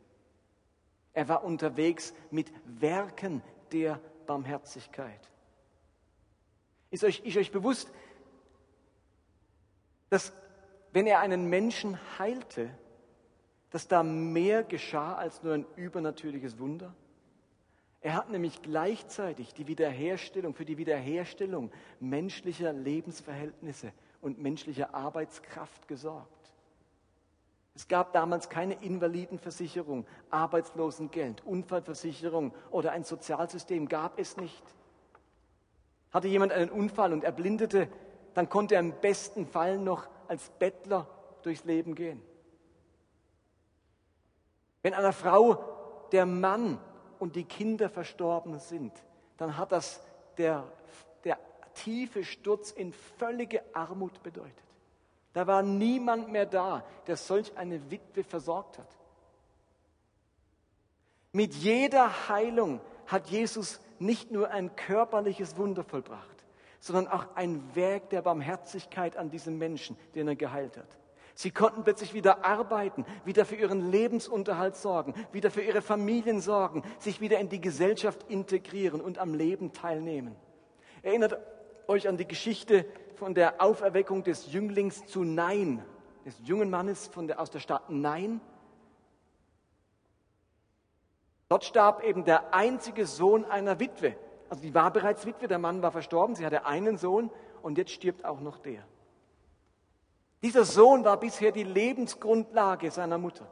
Er 1.15 1.29
war 1.29 1.45
unterwegs 1.45 2.13
mit 2.31 2.53
Werken 2.65 3.43
der 3.73 4.01
Barmherzigkeit. 4.27 5.21
Ist 6.91 7.05
euch, 7.05 7.21
ist 7.21 7.37
euch 7.37 7.51
bewusst, 7.51 7.91
dass 10.11 10.33
wenn 10.93 11.07
er 11.07 11.21
einen 11.21 11.49
Menschen 11.49 11.99
heilte, 12.19 12.71
dass 13.71 13.89
da 13.89 14.03
mehr 14.03 14.63
geschah 14.63 15.15
als 15.15 15.43
nur 15.43 15.55
ein 15.55 15.67
übernatürliches 15.77 16.59
Wunder? 16.59 16.95
Er 18.01 18.15
hat 18.15 18.31
nämlich 18.31 18.63
gleichzeitig 18.63 19.55
die 19.55 19.67
Wiederherstellung, 19.67 20.55
für 20.55 20.65
die 20.65 20.79
Wiederherstellung 20.79 21.73
menschlicher 22.01 22.73
Lebensverhältnisse 22.73 23.93
und 24.21 24.39
menschlicher 24.39 24.95
Arbeitskraft 24.95 25.89
gesorgt. 25.89 26.44
Es 27.75 27.89
gab 27.89 28.13
damals 28.13 28.49
keine 28.49 28.75
Invalidenversicherung, 28.83 30.07
Arbeitslosengeld, 30.31 31.45
Unfallversicherung 31.45 32.55
oder 32.71 32.93
ein 32.93 33.03
Sozialsystem, 33.03 33.89
gab 33.89 34.19
es 34.19 34.37
nicht. 34.37 34.63
Hatte 36.13 36.29
jemand 36.29 36.53
einen 36.53 36.71
Unfall 36.71 37.13
und 37.13 37.25
erblindete, 37.25 37.89
dann 38.35 38.49
konnte 38.49 38.75
er 38.75 38.81
im 38.81 39.01
besten 39.01 39.47
Fall 39.47 39.79
noch 39.79 40.09
als 40.29 40.51
Bettler 40.51 41.09
durchs 41.43 41.65
Leben 41.65 41.97
gehen. 41.97 42.23
Wenn 44.83 44.95
einer 44.95 45.13
Frau 45.13 46.07
der 46.13 46.27
Mann 46.27 46.79
und 47.19 47.35
die 47.35 47.45
Kinder 47.45 47.89
verstorben 47.89 48.59
sind, 48.61 48.93
dann 49.37 49.57
hat 49.57 49.73
das 49.73 50.01
der, 50.37 50.65
der 51.25 51.39
tiefe 51.75 52.23
Sturz 52.23 52.71
in 52.71 52.93
völlige 52.93 53.63
Armut 53.75 54.23
bedeutet. 54.23 54.63
Da 55.35 55.47
war 55.47 55.63
niemand 55.63 56.31
mehr 56.31 56.47
da, 56.47 56.85
der 57.07 57.17
solch 57.17 57.57
eine 57.59 57.91
Witwe 57.91 58.23
versorgt 58.25 58.79
hat. 58.79 58.89
Mit 61.33 61.53
jeder 61.55 62.29
Heilung 62.29 62.81
hat 63.07 63.27
Jesus 63.27 63.81
nicht 63.99 64.31
nur 64.31 64.51
ein 64.51 64.77
körperliches 64.77 65.57
Wunder 65.57 65.83
vollbracht, 65.83 66.45
sondern 66.79 67.09
auch 67.09 67.35
ein 67.35 67.75
Werk 67.75 68.11
der 68.11 68.23
Barmherzigkeit 68.23 69.17
an 69.17 69.29
diesem 69.29 69.59
Menschen, 69.59 69.97
den 70.15 70.29
er 70.29 70.37
geheilt 70.37 70.77
hat. 70.77 70.97
Sie 71.35 71.51
konnten 71.51 71.83
plötzlich 71.83 72.15
wieder 72.15 72.45
arbeiten, 72.45 73.05
wieder 73.25 73.45
für 73.45 73.57
ihren 73.57 73.91
Lebensunterhalt 73.91 74.77
sorgen, 74.77 75.15
wieder 75.33 75.51
für 75.51 75.63
ihre 75.63 75.83
Familien 75.83 76.41
sorgen, 76.41 76.85
sich 77.01 77.21
wieder 77.21 77.41
in 77.41 77.49
die 77.49 77.61
Gesellschaft 77.61 78.25
integrieren 78.29 79.01
und 79.01 79.19
am 79.19 79.35
Leben 79.35 79.73
teilnehmen. 79.73 80.37
Erinnert 81.03 81.37
euch 81.89 82.07
an 82.07 82.17
die 82.17 82.29
Geschichte 82.29 82.87
von 83.19 83.35
der 83.35 83.63
Auferweckung 83.63 84.23
des 84.23 84.53
Jünglings 84.53 85.07
zu 85.07 85.25
Nein, 85.25 85.85
des 86.25 86.35
jungen 86.45 86.71
Mannes 86.71 87.07
von 87.09 87.27
der, 87.27 87.41
aus 87.41 87.51
der 87.51 87.61
Stadt 87.61 87.89
Nein. 87.89 88.41
Dort 91.49 91.65
starb 91.65 92.03
eben 92.03 92.25
der 92.25 92.55
einzige 92.55 93.07
Sohn 93.07 93.45
einer 93.45 93.79
Witwe. 93.81 94.17
Also 94.49 94.63
die 94.63 94.75
war 94.75 94.91
bereits 94.93 95.27
Witwe, 95.27 95.49
der 95.49 95.59
Mann 95.59 95.83
war 95.83 95.93
verstorben, 95.93 96.35
sie 96.35 96.45
hatte 96.45 96.67
einen 96.67 96.99
Sohn 96.99 97.31
und 97.63 97.79
jetzt 97.79 97.93
stirbt 97.93 98.25
auch 98.25 98.41
noch 98.41 98.59
der. 98.59 98.85
Dieser 100.43 100.65
Sohn 100.65 101.05
war 101.05 101.19
bisher 101.19 101.53
die 101.53 101.65
Lebensgrundlage 101.65 102.91
seiner 102.91 103.19
Mutter. 103.19 103.47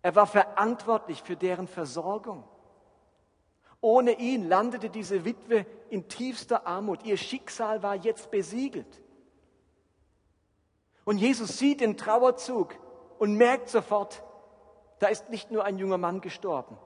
Er 0.00 0.14
war 0.14 0.26
verantwortlich 0.26 1.22
für 1.22 1.36
deren 1.36 1.68
Versorgung. 1.68 2.44
Ohne 3.80 4.18
ihn 4.18 4.48
landete 4.48 4.90
diese 4.90 5.24
Witwe 5.24 5.64
in 5.90 6.08
tiefster 6.08 6.66
Armut. 6.66 7.04
Ihr 7.04 7.16
Schicksal 7.16 7.82
war 7.82 7.94
jetzt 7.94 8.30
besiegelt. 8.30 9.02
Und 11.04 11.18
Jesus 11.18 11.58
sieht 11.58 11.80
den 11.80 11.96
Trauerzug 11.96 12.74
und 13.18 13.34
merkt 13.34 13.68
sofort, 13.68 14.22
da 14.98 15.06
ist 15.06 15.30
nicht 15.30 15.50
nur 15.50 15.64
ein 15.64 15.78
junger 15.78 15.96
Mann 15.96 16.20
gestorben, 16.20 16.76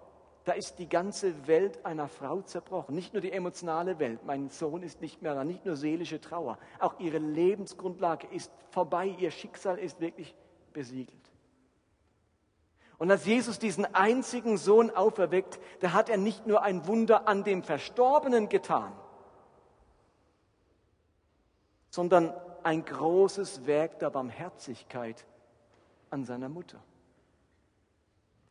da 0.44 0.52
ist 0.52 0.78
die 0.78 0.88
ganze 0.88 1.46
Welt 1.46 1.85
einer 1.85 2.09
Frau 2.09 2.42
zerbrochen. 2.42 2.94
Nicht 2.94 3.14
nur 3.14 3.22
die 3.22 3.33
emotionale 3.33 3.98
Welt, 3.98 4.24
mein 4.24 4.48
Sohn 4.48 4.83
ist 4.83 5.00
nicht 5.00 5.22
mehr 5.22 5.35
da, 5.35 5.44
nicht 5.44 5.64
nur 5.64 5.76
seelische 5.76 6.20
Trauer, 6.20 6.59
auch 6.78 6.98
ihre 7.00 7.18
Lebensgrundlage 7.18 8.26
ist 8.28 8.52
vorbei, 8.70 9.14
ihr 9.18 9.31
Schicksal 9.31 9.78
ist 9.78 10.00
wirklich 10.00 10.35
besiegelt. 10.72 11.21
Und 13.03 13.11
als 13.11 13.27
Jesus 13.27 13.59
diesen 13.59 13.85
einzigen 13.97 14.57
Sohn 14.57 14.88
auferweckt, 14.93 15.59
da 15.81 15.93
hat 15.93 16.09
er 16.09 16.19
nicht 16.19 16.47
nur 16.47 16.62
ein 16.62 16.87
Wunder 16.87 17.27
an 17.27 17.43
dem 17.43 17.65
Verstorbenen 17.65 18.49
getan, 18.49 18.93
sondern 21.91 22.33
ein 22.62 22.85
großes 22.85 23.67
Werk 23.67 23.99
der 23.99 24.11
Barmherzigkeit 24.11 25.27
an 26.11 26.25
seiner 26.25 26.49
Mutter. 26.49 26.81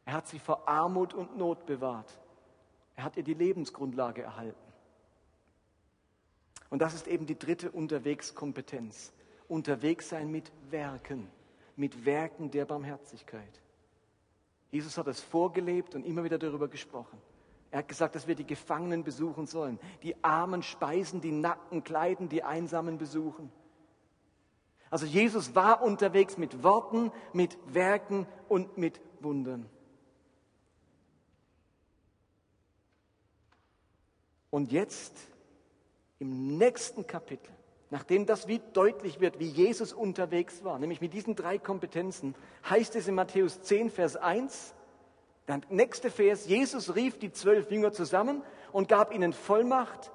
Er 0.04 0.16
hat 0.16 0.28
sie 0.28 0.40
vor 0.40 0.68
Armut 0.68 1.14
und 1.14 1.38
Not 1.38 1.66
bewahrt. 1.66 2.20
Er 2.98 3.06
hat 3.06 3.16
ihr 3.16 3.24
die 3.24 3.34
Lebensgrundlage 3.34 4.22
erhalten. 4.22 4.74
Und 6.70 6.82
das 6.82 6.94
ist 6.94 7.08
eben 7.08 7.26
die 7.26 7.40
dritte 7.40 7.72
Unterwegskompetenz. 7.72 9.14
Unterwegs 9.48 10.10
sein 10.10 10.30
mit 10.30 10.52
Werken, 10.72 11.32
mit 11.78 12.04
Werken 12.04 12.52
der 12.52 12.66
Barmherzigkeit. 12.66 13.62
Jesus 14.71 14.97
hat 14.97 15.07
es 15.07 15.21
vorgelebt 15.21 15.95
und 15.95 16.05
immer 16.05 16.23
wieder 16.23 16.38
darüber 16.38 16.67
gesprochen. 16.67 17.21
Er 17.69 17.79
hat 17.79 17.88
gesagt, 17.88 18.15
dass 18.15 18.27
wir 18.27 18.36
die 18.36 18.47
Gefangenen 18.47 19.03
besuchen 19.03 19.47
sollen, 19.47 19.79
die 20.03 20.21
Armen 20.23 20.63
speisen, 20.63 21.21
die 21.21 21.31
Nackten 21.31 21.84
kleiden, 21.84 22.27
die 22.29 22.43
Einsamen 22.43 22.97
besuchen. 22.97 23.51
Also 24.89 25.05
Jesus 25.05 25.55
war 25.55 25.81
unterwegs 25.81 26.38
mit 26.38 26.63
Worten, 26.63 27.12
mit 27.31 27.57
Werken 27.73 28.27
und 28.49 28.77
mit 28.77 28.99
Wundern. 29.21 29.69
Und 34.49 34.73
jetzt 34.73 35.17
im 36.19 36.57
nächsten 36.57 37.07
Kapitel 37.07 37.53
Nachdem 37.91 38.25
das 38.25 38.47
wie 38.47 38.62
deutlich 38.71 39.19
wird, 39.19 39.38
wie 39.39 39.49
Jesus 39.49 39.91
unterwegs 39.91 40.63
war, 40.63 40.80
nämlich 40.80 41.01
mit 41.01 41.13
diesen 41.13 41.36
drei 41.36 41.58
Kompetenzen, 41.60 42.36
heißt 42.69 42.95
es 42.95 43.10
in 43.10 43.15
Matthäus 43.15 43.62
10, 43.62 43.89
Vers 43.89 44.15
1, 44.15 44.73
der 45.49 45.60
nächste 45.69 46.10
Vers, 46.10 46.47
Jesus 46.47 46.95
rief 46.95 47.19
die 47.19 47.34
zwölf 47.34 47.69
Jünger 47.69 47.91
zusammen 47.91 48.43
und 48.71 48.88
gab 48.88 49.13
ihnen 49.13 49.34
Vollmacht, 49.34 50.13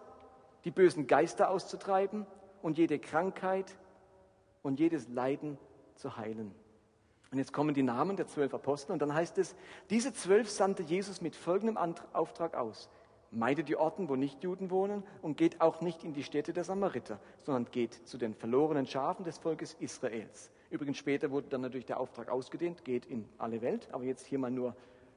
die 0.65 0.71
bösen 0.71 1.07
Geister 1.07 1.51
auszutreiben 1.51 2.27
und 2.63 2.79
jede 2.79 2.99
Krankheit 2.99 3.77
und 4.63 4.81
jedes 4.81 5.07
Leiden 5.09 5.59
zu 5.97 6.17
heilen. 6.17 6.55
Und 7.31 7.37
jetzt 7.37 7.53
kommen 7.53 7.75
die 7.75 7.83
Namen 7.83 8.17
der 8.17 8.27
zwölf 8.27 8.55
Apostel 8.55 8.93
und 8.93 9.03
dann 9.03 9.13
heißt 9.13 9.37
es, 9.37 9.55
diese 9.91 10.15
zwölf 10.15 10.49
sandte 10.49 10.83
Jesus 10.83 11.21
mit 11.21 11.37
folgendem 11.37 11.77
Auftrag 12.15 12.55
aus. 12.55 12.89
Meidet 13.31 13.69
die 13.69 13.77
Orten, 13.77 14.09
wo 14.09 14.17
nicht 14.17 14.43
Juden 14.43 14.71
wohnen 14.71 15.03
und 15.23 15.37
geht 15.37 15.61
auch 15.61 15.81
nicht 15.81 16.05
in 16.05 16.13
die 16.13 16.23
Städte 16.23 16.53
der 16.53 16.65
Samariter, 16.65 17.19
sondern 17.43 17.71
geht 17.71 17.95
zu 18.07 18.19
den 18.19 18.35
verlorenen 18.35 18.87
Schafen 18.87 19.25
des 19.25 19.39
Volkes 19.39 19.75
Israels. 19.81 20.51
Übrigens 20.71 20.99
später 20.99 21.31
wurde 21.31 21.49
dann 21.49 21.61
natürlich 21.61 21.87
der 21.87 22.01
Auftrag 22.01 22.29
ausgedehnt, 22.29 22.85
geht 22.85 23.07
in 23.07 23.29
alle 23.39 23.63
Welt, 23.63 23.89
aber 23.93 24.05
jetzt 24.05 24.27
hier 24.27 24.39
mal 24.39 24.51
nur, 24.51 24.75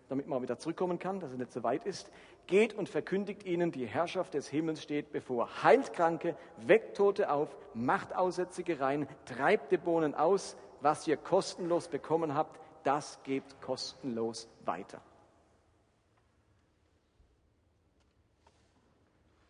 damit 0.08 0.28
man 0.28 0.42
wieder 0.42 0.58
zurückkommen 0.58 1.00
kann, 1.00 1.20
dass 1.20 1.32
es 1.32 1.38
nicht 1.38 1.52
so 1.52 1.64
weit 1.64 1.86
ist. 1.86 2.12
Geht 2.48 2.74
und 2.74 2.90
verkündigt 2.90 3.46
ihnen, 3.46 3.72
die 3.72 3.86
Herrschaft 3.86 4.34
des 4.34 4.48
Himmels 4.48 4.82
steht 4.82 5.12
bevor. 5.12 5.64
Heilt 5.64 5.94
Kranke, 5.94 6.36
weckt 6.58 6.98
Tote 6.98 7.32
auf, 7.32 7.56
macht 7.74 8.16
Aussätzige 8.16 8.80
rein, 8.80 9.08
treibt 9.26 9.72
Dämonen 9.72 10.16
aus. 10.16 10.58
Was 10.82 11.08
ihr 11.08 11.18
kostenlos 11.18 11.90
bekommen 11.90 12.34
habt, 12.34 12.60
das 12.84 13.22
gebt 13.24 13.62
kostenlos 13.62 14.48
weiter. 14.66 15.02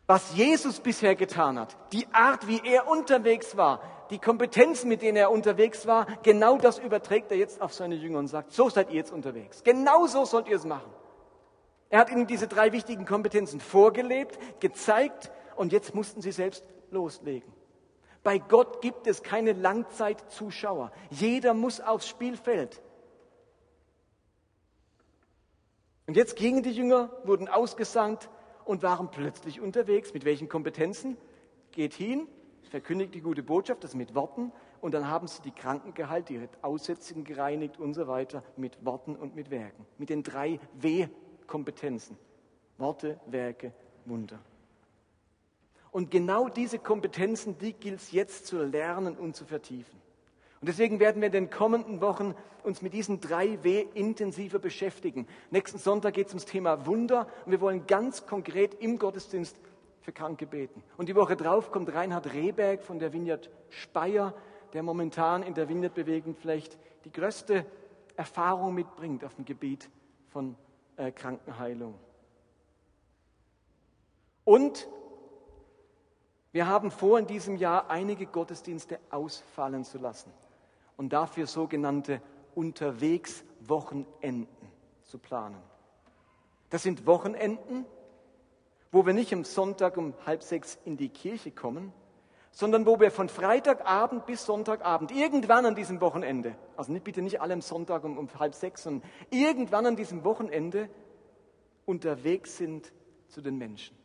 Was 0.10 0.34
Jesus 0.34 0.80
bisher 0.80 1.14
getan 1.14 1.60
hat, 1.60 1.78
die 1.94 2.08
Art, 2.12 2.48
wie 2.48 2.60
er 2.66 2.88
unterwegs 2.88 3.56
war, 3.58 3.80
die 4.10 4.18
Kompetenzen, 4.18 4.90
mit 4.90 5.04
denen 5.04 5.18
er 5.18 5.30
unterwegs 5.30 5.86
war, 5.86 6.08
genau 6.24 6.58
das 6.58 6.80
überträgt 6.80 7.30
er 7.30 7.38
jetzt 7.38 7.62
auf 7.62 7.76
seine 7.76 7.94
Jünger 7.94 8.18
und 8.18 8.28
sagt, 8.28 8.52
so 8.52 8.72
seid 8.72 8.90
ihr 8.90 8.96
jetzt 8.96 9.14
unterwegs. 9.14 9.64
Genau 9.64 10.08
so 10.08 10.26
sollt 10.26 10.48
ihr 10.48 10.56
es 10.56 10.66
machen. 10.66 10.92
Er 11.90 12.00
hat 12.00 12.10
ihnen 12.10 12.26
diese 12.26 12.48
drei 12.48 12.72
wichtigen 12.72 13.06
Kompetenzen 13.06 13.60
vorgelebt, 13.60 14.40
gezeigt 14.60 15.32
und 15.56 15.72
jetzt 15.72 15.94
mussten 15.94 16.24
sie 16.24 16.32
selbst 16.32 16.66
loslegen. 16.90 17.54
Bei 18.24 18.40
Gott 18.40 18.82
gibt 18.82 19.06
es 19.06 19.22
keine 19.22 19.54
Langzeitzuschauer. 19.54 20.92
Jeder 21.12 21.54
muss 21.54 21.82
aufs 21.82 22.08
Spielfeld. 22.08 22.82
Und 26.08 26.18
jetzt 26.18 26.36
gingen 26.36 26.64
die 26.64 26.72
Jünger, 26.72 27.12
wurden 27.26 27.48
ausgesandt 27.48 28.28
und 28.70 28.84
waren 28.84 29.10
plötzlich 29.10 29.60
unterwegs. 29.60 30.14
Mit 30.14 30.26
welchen 30.26 30.48
Kompetenzen? 30.48 31.18
Geht 31.72 31.96
hin, 31.96 32.28
verkündigt 32.70 33.16
die 33.16 33.22
gute 33.22 33.42
Botschaft, 33.42 33.84
das 33.84 33.96
mit 33.96 34.14
Worten, 34.14 34.52
und 34.80 34.94
dann 34.94 35.10
haben 35.10 35.28
sie 35.28 35.42
die 35.42 35.52
Kranken 35.52 35.96
geheilt, 35.96 36.30
die 36.30 36.48
Aussätzigen 36.62 37.24
gereinigt 37.24 37.80
und 37.80 37.96
so 37.96 38.08
weiter, 38.08 38.44
mit 38.58 38.86
Worten 38.86 39.16
und 39.16 39.36
mit 39.36 39.50
Werken. 39.50 39.88
Mit 39.98 40.12
den 40.12 40.22
drei 40.22 40.60
W-Kompetenzen. 40.76 42.16
Worte, 42.78 43.20
Werke, 43.26 43.74
Wunder. 44.06 44.38
Und 45.90 46.12
genau 46.12 46.48
diese 46.48 46.78
Kompetenzen, 46.78 47.58
die 47.58 47.74
gilt 47.74 48.02
es 48.02 48.12
jetzt 48.12 48.46
zu 48.46 48.64
lernen 48.64 49.18
und 49.18 49.36
zu 49.36 49.46
vertiefen. 49.46 50.00
Und 50.62 50.68
deswegen 50.68 51.00
werden 51.00 51.22
wir 51.22 51.28
in 51.28 51.32
den 51.32 51.50
kommenden 51.50 52.02
Wochen 52.02 52.36
uns 52.64 52.82
mit 52.82 52.94
diesen 52.94 53.22
drei 53.22 53.64
W 53.64 53.86
intensiver 53.94 54.60
beschäftigen. 54.60 55.26
Nächsten 55.52 55.78
Sonntag 55.78 56.16
geht 56.16 56.28
es 56.28 56.34
ums 56.34 56.46
Thema 56.46 56.86
Wunder 56.86 57.28
und 57.46 57.52
wir 57.52 57.62
wollen 57.62 57.88
ganz 57.88 58.26
konkret 58.26 58.74
im 58.76 59.00
Gottesdienst 59.00 59.58
für 60.02 60.12
Kranke 60.12 60.46
beten. 60.46 60.84
Und 60.98 61.08
die 61.08 61.16
Woche 61.16 61.38
drauf 61.38 61.72
kommt 61.72 61.94
Reinhard 61.94 62.34
Rehberg 62.34 62.84
von 62.84 63.00
der 63.00 63.14
Vineyard 63.14 63.50
Speyer, 63.70 64.34
der 64.74 64.84
momentan 64.84 65.44
in 65.44 65.54
der 65.54 65.70
Vineyard-Bewegung 65.70 66.36
vielleicht 66.36 66.78
die 67.06 67.12
größte 67.12 67.66
Erfahrung 68.18 68.76
mitbringt 68.76 69.24
auf 69.24 69.34
dem 69.36 69.46
Gebiet 69.46 69.90
von 70.28 70.58
äh, 70.98 71.12
Krankenheilung. 71.12 71.96
Und 74.44 74.90
wir 76.52 76.68
haben 76.68 76.92
vor, 76.92 77.18
in 77.18 77.28
diesem 77.28 77.56
Jahr 77.56 77.90
einige 77.90 78.26
Gottesdienste 78.26 79.00
ausfallen 79.10 79.86
zu 79.86 80.00
lassen 80.00 80.34
und 81.00 81.14
dafür 81.14 81.48
sogenannte 81.48 82.22
Unterwegswochenenden 82.56 84.68
zu 85.04 85.18
planen. 85.18 85.56
Das 86.70 86.84
sind 86.84 87.08
Wochenenden, 87.08 87.86
wo 88.92 89.06
wir 89.06 89.14
nicht 89.14 89.32
am 89.32 89.46
Sonntag 89.46 89.96
um 89.96 90.14
halb 90.26 90.44
sechs 90.44 90.78
in 90.84 90.98
die 90.98 91.08
Kirche 91.08 91.52
kommen, 91.52 91.94
sondern 92.52 92.86
wo 92.86 93.00
wir 93.00 93.12
von 93.12 93.30
Freitagabend 93.30 94.26
bis 94.26 94.46
Sonntagabend, 94.46 95.12
irgendwann 95.12 95.66
an 95.66 95.76
diesem 95.76 96.02
Wochenende, 96.02 96.58
also 96.76 96.92
nicht, 96.92 97.06
bitte 97.06 97.22
nicht 97.22 97.40
alle 97.40 97.54
am 97.54 97.62
Sonntag 97.62 98.04
um, 98.04 98.18
um 98.18 98.28
halb 98.38 98.54
sechs, 98.54 98.84
sondern 98.84 99.10
irgendwann 99.30 99.86
an 99.86 99.96
diesem 99.96 100.26
Wochenende 100.26 100.90
unterwegs 101.86 102.58
sind 102.58 102.92
zu 103.30 103.40
den 103.40 103.58
Menschen. 103.58 103.99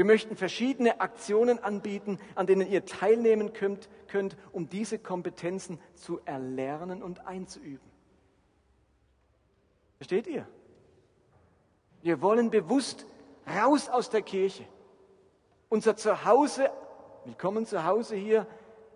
Wir 0.00 0.06
möchten 0.06 0.34
verschiedene 0.34 0.98
Aktionen 1.02 1.58
anbieten, 1.58 2.18
an 2.34 2.46
denen 2.46 2.66
ihr 2.66 2.86
teilnehmen 2.86 3.52
könnt, 3.52 3.90
könnt, 4.08 4.34
um 4.50 4.66
diese 4.66 4.98
Kompetenzen 4.98 5.78
zu 5.92 6.22
erlernen 6.24 7.02
und 7.02 7.26
einzuüben. 7.26 7.86
Versteht 9.98 10.26
ihr? 10.26 10.48
Wir 12.00 12.22
wollen 12.22 12.48
bewusst 12.48 13.04
raus 13.46 13.90
aus 13.90 14.08
der 14.08 14.22
Kirche, 14.22 14.64
unser 15.68 15.96
Zuhause, 15.96 16.70
willkommen 17.26 17.66
zu 17.66 17.84
Hause 17.84 18.16
hier, 18.16 18.46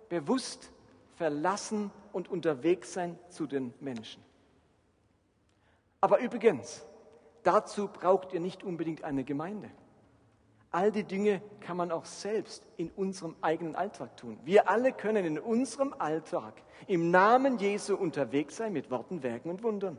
bewusst 0.09 0.73
verlassen 1.17 1.90
und 2.14 2.31
unterwegs 2.31 2.95
sein 2.95 3.19
zu 3.29 3.47
den 3.47 3.75
Menschen. 3.79 4.25
Aber 6.01 6.21
übrigens, 6.21 6.83
dazu 7.43 7.88
braucht 7.88 8.33
ihr 8.33 8.40
nicht 8.40 8.64
unbedingt 8.64 9.05
eine 9.05 9.23
Gemeinde. 9.25 9.71
All 10.75 10.91
die 10.91 11.05
Dinge 11.05 11.41
kann 11.61 11.77
man 11.77 11.93
auch 11.93 12.05
selbst 12.05 12.67
in 12.77 12.91
unserem 12.91 13.37
eigenen 13.43 13.77
Alltag 13.77 14.17
tun. 14.17 14.41
Wir 14.43 14.69
alle 14.69 14.93
können 14.93 15.25
in 15.25 15.39
unserem 15.39 15.95
Alltag 15.97 16.55
im 16.89 17.13
Namen 17.13 17.59
Jesu 17.59 17.95
unterwegs 17.95 18.57
sein 18.57 18.73
mit 18.73 18.91
Worten, 18.91 19.23
Werken 19.23 19.51
und 19.51 19.63
Wundern. 19.63 19.99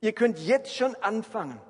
Ihr 0.00 0.14
könnt 0.14 0.40
jetzt 0.40 0.74
schon 0.74 0.96
anfangen, 0.96 1.60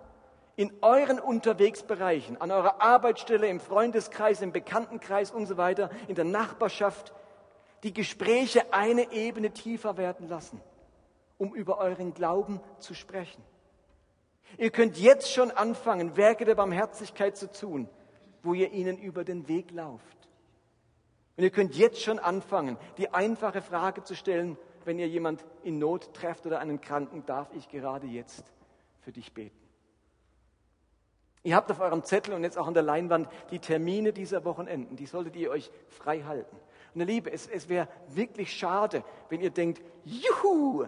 in 0.57 0.73
euren 0.81 1.21
Unterwegsbereichen, 1.21 2.41
an 2.41 2.51
eurer 2.51 2.81
Arbeitsstelle, 2.81 3.47
im 3.47 3.61
Freundeskreis, 3.61 4.41
im 4.41 4.53
Bekanntenkreis 4.53 5.31
und 5.31 5.45
so 5.45 5.59
weiter, 5.59 5.91
in 6.09 6.15
der 6.15 6.25
Nachbarschaft, 6.25 7.13
die 7.83 7.93
Gespräche 7.93 8.73
eine 8.73 9.13
Ebene 9.13 9.51
tiefer 9.51 9.99
werden 9.99 10.31
lassen, 10.31 10.63
um 11.37 11.55
über 11.55 11.77
euren 11.77 12.15
Glauben 12.15 12.63
zu 12.79 12.95
sprechen. 12.95 13.43
Ihr 14.59 14.71
könnt 14.71 14.99
jetzt 14.99 15.33
schon 15.33 15.51
anfangen, 15.51 16.17
Werke 16.17 16.45
der 16.45 16.55
Barmherzigkeit 16.55 17.37
zu 17.37 17.51
tun, 17.51 17.89
wo 18.43 18.55
ihr 18.55 18.73
ihnen 18.73 18.99
über 18.99 19.25
den 19.25 19.49
Weg 19.49 19.71
lauft. 19.71 20.29
Und 21.37 21.45
ihr 21.45 21.51
könnt 21.51 21.75
jetzt 21.77 22.03
schon 22.03 22.19
anfangen, 22.19 22.77
die 22.99 23.15
einfache 23.15 23.63
Frage 23.63 24.03
zu 24.03 24.15
stellen, 24.15 24.59
wenn 24.85 24.99
ihr 24.99 25.09
jemand 25.09 25.45
in 25.63 25.79
Not 25.79 26.13
trefft 26.15 26.47
oder 26.47 26.59
einen 26.59 26.81
Kranken, 26.81 27.25
darf 27.27 27.53
ich 27.55 27.69
gerade 27.69 28.07
jetzt 28.07 28.45
für 29.01 29.13
dich 29.13 29.33
beten? 29.33 29.57
Ihr 31.43 31.57
habt 31.57 31.71
auf 31.71 31.81
eurem 31.81 32.05
Zettel 32.05 32.35
und 32.35 32.43
jetzt 32.43 32.59
auch 32.59 32.67
an 32.67 32.75
der 32.75 32.83
Leinwand 32.83 33.29
die 33.51 33.59
Termine 33.59 34.13
dieser 34.13 34.45
Wochenenden. 34.45 34.97
Die 34.97 35.07
solltet 35.07 35.37
ihr 35.37 35.51
euch 35.51 35.71
frei 35.89 36.23
halten. 36.23 36.57
Und 36.95 37.07
Liebe, 37.07 37.33
es, 37.33 37.47
es 37.47 37.69
wäre 37.69 37.89
wirklich 38.09 38.53
schade, 38.53 39.05
wenn 39.31 39.41
ihr 39.41 39.51
denkt, 39.51 39.81
juhu, 40.05 40.87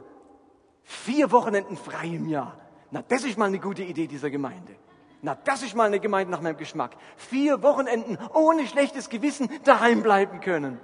vier 0.83 1.31
Wochenenden 1.31 1.77
frei 1.77 2.09
im 2.09 2.29
Jahr. 2.29 2.59
Na, 2.93 3.01
das 3.01 3.25
ist 3.25 3.39
mal 3.39 3.47
eine 3.47 3.59
gute 3.59 3.83
Idee 3.83 4.07
dieser 4.07 4.29
Gemeinde. 4.29 4.77
Na, 5.23 5.35
das 5.35 5.63
ist 5.63 5.75
mal 5.75 5.87
eine 5.87 5.99
Gemeinde 5.99 6.31
nach 6.31 6.43
meinem 6.43 6.59
Geschmack. 6.59 6.95
Vier 7.17 7.63
Wochenenden 7.63 8.19
ohne 8.35 8.67
schlechtes 8.67 9.09
Gewissen 9.09 9.49
daheim 9.65 10.03
bleiben 10.03 10.41
können. 10.41 10.79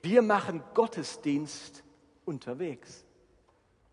Wir 0.00 0.22
machen 0.22 0.64
Gottesdienst 0.72 1.84
unterwegs. 2.24 3.04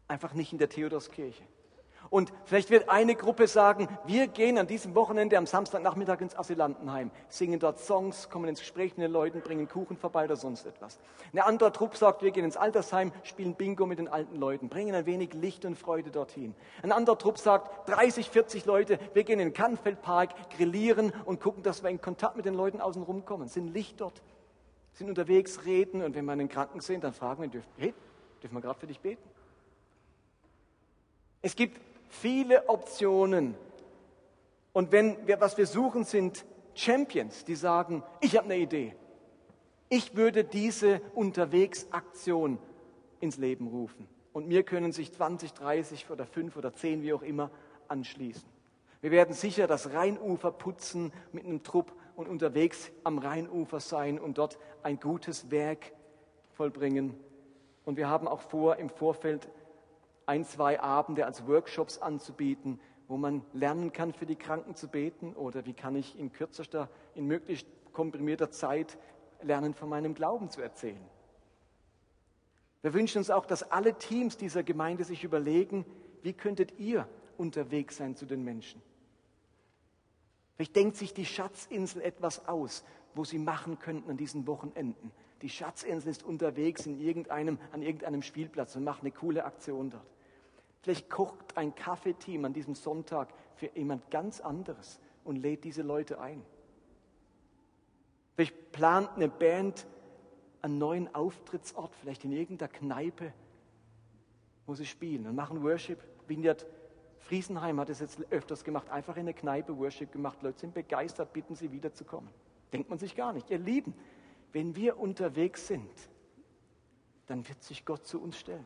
Einfach 0.07 0.33
nicht 0.33 0.53
in 0.53 0.59
der 0.59 0.69
Theodorskirche. 0.69 1.43
Und 2.09 2.31
vielleicht 2.45 2.69
wird 2.69 2.89
eine 2.89 3.15
Gruppe 3.15 3.47
sagen, 3.47 3.87
wir 4.05 4.27
gehen 4.27 4.57
an 4.57 4.67
diesem 4.67 4.95
Wochenende 4.95 5.37
am 5.37 5.45
Samstagnachmittag 5.45 6.21
ins 6.21 6.37
Asylantenheim, 6.37 7.11
singen 7.29 7.59
dort 7.59 7.79
Songs, 7.79 8.29
kommen 8.29 8.47
ins 8.47 8.59
Gespräch 8.59 8.97
mit 8.97 9.05
den 9.05 9.11
Leuten, 9.11 9.41
bringen 9.41 9.67
Kuchen 9.67 9.97
vorbei 9.97 10.25
oder 10.25 10.35
sonst 10.35 10.65
etwas. 10.65 10.99
Eine 11.31 11.45
andere 11.45 11.71
Truppe 11.71 11.97
sagt, 11.97 12.21
wir 12.21 12.31
gehen 12.31 12.45
ins 12.45 12.57
Altersheim, 12.57 13.11
spielen 13.23 13.55
Bingo 13.55 13.85
mit 13.85 13.99
den 13.99 14.07
alten 14.07 14.35
Leuten, 14.35 14.69
bringen 14.69 14.95
ein 14.95 15.05
wenig 15.05 15.33
Licht 15.33 15.65
und 15.65 15.77
Freude 15.77 16.11
dorthin. 16.11 16.55
Ein 16.81 16.91
anderer 16.91 17.17
Trupp 17.17 17.37
sagt, 17.37 17.89
30, 17.89 18.29
40 18.29 18.65
Leute, 18.65 18.99
wir 19.13 19.23
gehen 19.23 19.39
in 19.39 19.49
den 19.49 19.53
Kannfeldpark, 19.53 20.49
grillieren 20.57 21.11
und 21.25 21.41
gucken, 21.41 21.63
dass 21.63 21.83
wir 21.83 21.89
in 21.89 22.01
Kontakt 22.01 22.35
mit 22.37 22.45
den 22.45 22.53
Leuten 22.53 22.81
außen 22.81 23.05
kommen, 23.25 23.47
sind 23.47 23.67
Licht 23.73 23.99
dort, 24.01 24.21
sind 24.93 25.09
unterwegs, 25.09 25.65
reden 25.65 26.01
und 26.03 26.15
wenn 26.15 26.25
wir 26.25 26.31
einen 26.31 26.49
Kranken 26.49 26.79
sehen, 26.79 27.01
dann 27.01 27.13
fragen 27.13 27.51
wir, 27.51 27.61
hey, 27.77 27.93
dürfen 28.41 28.55
wir 28.55 28.61
gerade 28.61 28.79
für 28.79 28.87
dich 28.87 28.99
beten? 28.99 29.29
Es 31.41 31.55
gibt 31.55 31.79
viele 32.09 32.69
Optionen. 32.69 33.55
Und 34.73 34.91
wenn 34.91 35.27
wir, 35.27 35.39
was 35.39 35.57
wir 35.57 35.65
suchen, 35.65 36.03
sind 36.03 36.45
Champions, 36.73 37.45
die 37.45 37.55
sagen, 37.55 38.03
ich 38.21 38.37
habe 38.37 38.45
eine 38.45 38.57
Idee. 38.57 38.95
Ich 39.89 40.15
würde 40.15 40.43
diese 40.43 41.01
Unterwegsaktion 41.15 42.59
ins 43.19 43.37
Leben 43.37 43.67
rufen. 43.67 44.07
Und 44.33 44.47
mir 44.47 44.63
können 44.63 44.91
sich 44.91 45.11
20, 45.11 45.53
30 45.53 46.09
oder 46.11 46.25
5 46.25 46.55
oder 46.57 46.73
10, 46.73 47.01
wie 47.01 47.13
auch 47.13 47.23
immer, 47.23 47.49
anschließen. 47.87 48.47
Wir 49.01 49.11
werden 49.11 49.33
sicher 49.33 49.67
das 49.67 49.93
Rheinufer 49.93 50.51
putzen 50.51 51.13
mit 51.31 51.45
einem 51.45 51.63
Trupp 51.63 51.93
und 52.15 52.27
unterwegs 52.27 52.91
am 53.03 53.19
Rheinufer 53.19 53.79
sein 53.79 54.19
und 54.19 54.37
dort 54.37 54.57
ein 54.83 54.99
gutes 54.99 55.49
Werk 55.51 55.93
vollbringen. 56.53 57.15
Und 57.85 57.97
wir 57.97 58.09
haben 58.09 58.27
auch 58.27 58.41
vor, 58.41 58.77
im 58.77 58.89
Vorfeld 58.89 59.47
ein, 60.27 60.45
zwei 60.45 60.79
Abende 60.79 61.25
als 61.25 61.47
Workshops 61.47 61.97
anzubieten, 61.97 62.79
wo 63.07 63.17
man 63.17 63.41
lernen 63.53 63.93
kann, 63.93 64.13
für 64.13 64.25
die 64.25 64.35
Kranken 64.35 64.75
zu 64.75 64.89
beten 64.89 65.33
oder 65.33 65.65
wie 65.65 65.73
kann 65.73 65.95
ich 65.95 66.19
in 66.19 66.31
kürzester, 66.31 66.89
in 67.15 67.25
möglichst 67.25 67.67
komprimierter 67.93 68.51
Zeit 68.51 68.97
lernen, 69.41 69.73
von 69.73 69.89
meinem 69.89 70.13
Glauben 70.13 70.49
zu 70.49 70.61
erzählen. 70.61 71.03
Wir 72.81 72.93
wünschen 72.93 73.19
uns 73.19 73.29
auch, 73.29 73.45
dass 73.45 73.71
alle 73.71 73.97
Teams 73.97 74.37
dieser 74.37 74.63
Gemeinde 74.63 75.03
sich 75.03 75.23
überlegen, 75.23 75.85
wie 76.21 76.33
könntet 76.33 76.77
ihr 76.77 77.07
unterwegs 77.37 77.97
sein 77.97 78.15
zu 78.15 78.25
den 78.25 78.43
Menschen? 78.43 78.81
Vielleicht 80.55 80.75
denkt 80.75 80.97
sich 80.97 81.13
die 81.13 81.25
Schatzinsel 81.25 82.01
etwas 82.01 82.47
aus, 82.47 82.83
wo 83.15 83.23
sie 83.23 83.39
machen 83.39 83.79
könnten 83.79 84.09
an 84.09 84.17
diesen 84.17 84.45
Wochenenden. 84.47 85.11
Die 85.41 85.49
Schatzinsel 85.49 86.09
ist 86.09 86.23
unterwegs 86.23 86.85
in 86.85 86.99
irgendeinem, 86.99 87.59
an 87.71 87.81
irgendeinem 87.81 88.23
Spielplatz 88.23 88.75
und 88.75 88.83
macht 88.83 89.01
eine 89.01 89.11
coole 89.11 89.45
Aktion 89.45 89.91
dort. 89.91 90.16
Vielleicht 90.81 91.09
kocht 91.09 91.57
ein 91.57 91.75
Kaffeeteam 91.75 92.45
an 92.45 92.53
diesem 92.53 92.75
Sonntag 92.75 93.33
für 93.55 93.69
jemand 93.75 94.09
ganz 94.11 94.39
anderes 94.39 94.99
und 95.23 95.35
lädt 95.35 95.63
diese 95.63 95.81
Leute 95.81 96.19
ein. 96.19 96.43
Vielleicht 98.35 98.71
plant 98.71 99.09
eine 99.15 99.27
Band 99.27 99.87
einen 100.61 100.77
neuen 100.77 101.13
Auftrittsort, 101.13 101.95
vielleicht 101.95 102.25
in 102.25 102.31
irgendeiner 102.31 102.71
Kneipe, 102.71 103.33
wo 104.65 104.75
sie 104.75 104.85
spielen 104.85 105.25
und 105.27 105.35
machen 105.35 105.63
Worship. 105.63 106.03
Vineyard 106.27 106.65
Friesenheim 107.19 107.79
hat 107.79 107.89
es 107.89 107.99
jetzt 107.99 108.19
öfters 108.31 108.63
gemacht, 108.63 108.89
einfach 108.89 109.15
in 109.15 109.21
eine 109.21 109.33
Kneipe 109.33 109.77
Worship 109.77 110.11
gemacht. 110.11 110.41
Leute 110.43 110.59
sind 110.59 110.73
begeistert, 110.73 111.33
bitten 111.33 111.55
sie 111.55 111.71
wiederzukommen. 111.71 112.29
Denkt 112.71 112.89
man 112.89 112.99
sich 112.99 113.15
gar 113.15 113.33
nicht. 113.33 113.49
Ihr 113.49 113.59
Lieben, 113.59 113.93
wenn 114.51 114.75
wir 114.75 114.99
unterwegs 114.99 115.67
sind, 115.67 115.89
dann 117.27 117.47
wird 117.47 117.63
sich 117.63 117.85
Gott 117.85 118.05
zu 118.05 118.21
uns 118.21 118.37
stellen. 118.37 118.65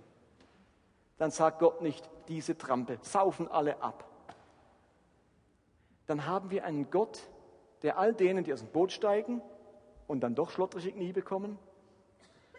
Dann 1.22 1.30
sagt 1.30 1.60
Gott 1.60 1.84
nicht, 1.84 2.10
diese 2.30 2.58
Trampe, 2.58 2.98
saufen 3.04 3.48
alle 3.48 3.80
ab. 3.84 4.06
Dann 6.08 6.26
haben 6.26 6.50
wir 6.50 6.66
einen 6.66 6.90
Gott, 6.90 7.22
der 7.84 8.00
all 8.00 8.16
denen, 8.16 8.44
die 8.44 8.52
aus 8.52 8.62
dem 8.62 8.70
Boot 8.70 8.92
steigen 8.92 9.40
und 10.08 10.22
dann 10.22 10.34
doch 10.34 10.50
schlottrige 10.50 10.92
Knie 10.92 11.14
bekommen, 11.14 11.60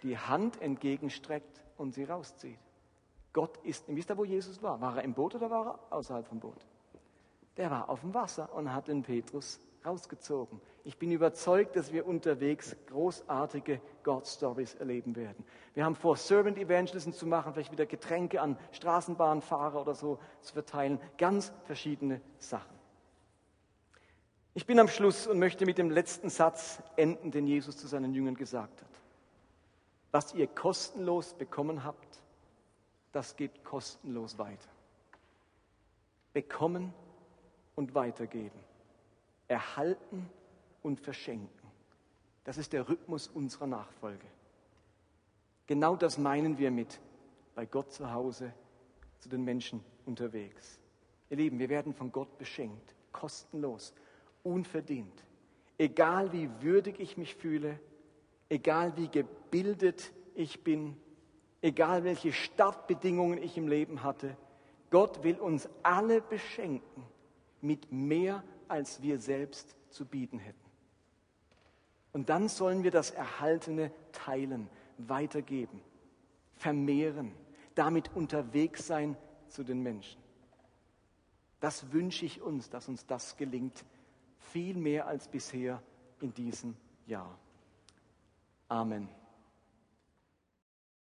die 0.05 0.17
Hand 0.17 0.63
entgegenstreckt 0.63 1.61
und 1.77 1.93
sie 1.93 2.05
rauszieht. 2.05 2.61
Gott 3.33 3.57
ist, 3.65 3.87
wisst 3.89 4.13
ihr, 4.13 4.17
wo 4.17 4.25
Jesus 4.25 4.63
war? 4.63 4.81
War 4.81 4.99
er 4.99 5.03
im 5.03 5.15
Boot 5.15 5.35
oder 5.35 5.51
war 5.51 5.67
er 5.67 5.97
außerhalb 5.97 6.29
vom 6.29 6.39
Boot? 6.39 6.65
Der 7.57 7.69
war 7.69 7.89
auf 7.89 8.03
dem 8.03 8.15
Wasser 8.15 8.55
und 8.55 8.73
hat 8.73 8.87
den 8.87 9.03
Petrus 9.03 9.59
rausgezogen. 9.85 10.61
Ich 10.85 10.99
bin 10.99 11.12
überzeugt, 11.12 11.76
dass 11.76 11.93
wir 11.93 12.07
unterwegs 12.07 12.76
großartige 12.87 13.80
God-Stories 14.03 14.74
erleben 14.74 15.14
werden. 15.14 15.45
Wir 15.74 15.85
haben 15.85 15.95
vor, 15.95 16.16
Servant 16.16 16.59
Evangelism 16.59 17.12
zu 17.12 17.26
machen, 17.26 17.53
vielleicht 17.55 17.72
wieder 17.72 17.87
Getränke 17.87 18.41
an 18.41 18.59
Straßenbahnfahrer 18.72 19.80
oder 19.80 19.95
so 19.95 20.18
zu 20.41 20.55
verteilen. 20.55 21.01
Ganz 21.18 21.53
verschiedene 21.64 22.20
Sachen. 22.39 22.76
Ich 24.55 24.66
bin 24.66 24.78
am 24.78 24.89
Schluss 24.89 25.26
und 25.26 25.39
möchte 25.39 25.64
mit 25.64 25.78
dem 25.78 25.91
letzten 25.91 26.28
Satz 26.28 26.83
enden, 26.97 27.30
den 27.30 27.47
Jesus 27.47 27.76
zu 27.76 27.87
seinen 27.87 28.12
Jüngern 28.12 28.35
gesagt 28.35 28.83
hat. 28.83 28.91
Was 30.11 30.35
ihr 30.35 30.47
kostenlos 30.47 31.33
bekommen 31.33 31.85
habt, 31.85 32.22
das 33.12 33.37
geht 33.37 33.64
kostenlos 33.64 34.39
weiter. 34.39 34.68
Bekommen 36.35 36.93
und 37.76 37.95
weitergeben. 37.95 38.59
Erhalten 39.53 40.30
und 40.82 40.98
verschenken. 40.98 41.70
Das 42.44 42.57
ist 42.57 42.72
der 42.72 42.88
Rhythmus 42.88 43.28
unserer 43.28 43.66
Nachfolge. 43.66 44.26
Genau 45.66 45.94
das 45.94 46.16
meinen 46.16 46.57
wir 46.57 46.70
mit 46.70 47.00
bei 47.55 47.66
Gott 47.66 47.92
zu 47.92 48.11
Hause, 48.11 48.55
zu 49.18 49.28
den 49.28 49.44
Menschen 49.44 49.84
unterwegs. 50.07 50.80
Ihr 51.28 51.36
Lieben, 51.36 51.59
wir 51.59 51.68
werden 51.68 51.92
von 51.92 52.11
Gott 52.11 52.38
beschenkt, 52.38 52.94
kostenlos, 53.12 53.92
unverdient. 54.42 55.22
Egal 55.76 56.32
wie 56.32 56.48
würdig 56.62 56.98
ich 56.98 57.18
mich 57.18 57.34
fühle, 57.34 57.78
egal 58.48 58.96
wie 58.96 59.09
gebildet 59.09 60.12
ich 60.34 60.64
bin, 60.64 60.96
egal 61.61 62.05
welche 62.05 62.32
Startbedingungen 62.32 63.36
ich 63.42 63.59
im 63.59 63.68
Leben 63.68 64.03
hatte, 64.03 64.34
Gott 64.90 65.22
will 65.22 65.36
uns 65.36 65.68
alle 65.82 66.22
beschenken 66.22 67.05
mit 67.61 67.92
mehr, 67.92 68.42
als 68.73 69.03
wir 69.03 69.18
selbst 69.18 69.77
zu 69.91 70.07
bieten 70.07 70.39
hätten. 70.39 70.59
Und 72.12 72.31
dann 72.31 72.49
sollen 72.49 72.85
wir 72.85 72.91
das 72.91 73.11
Erhaltene 73.11 73.93
teilen, 74.12 74.70
weitergeben, 74.97 75.83
vermehren, 76.57 77.33
damit 77.75 78.16
unterwegs 78.16 78.87
sein 78.87 79.14
zu 79.49 79.62
den 79.62 79.83
Menschen. 79.83 80.18
Das 81.61 81.93
wünsche 81.93 82.25
ich 82.25 82.41
uns, 82.41 82.70
dass 82.70 82.89
uns 82.89 83.05
das 83.05 83.37
gelingt, 83.37 83.85
viel 84.39 84.75
mehr 84.75 85.07
als 85.07 85.29
bisher 85.29 85.83
in 86.20 86.33
diesem 86.33 86.75
Jahr. 87.07 87.39
Amen. 88.68 89.07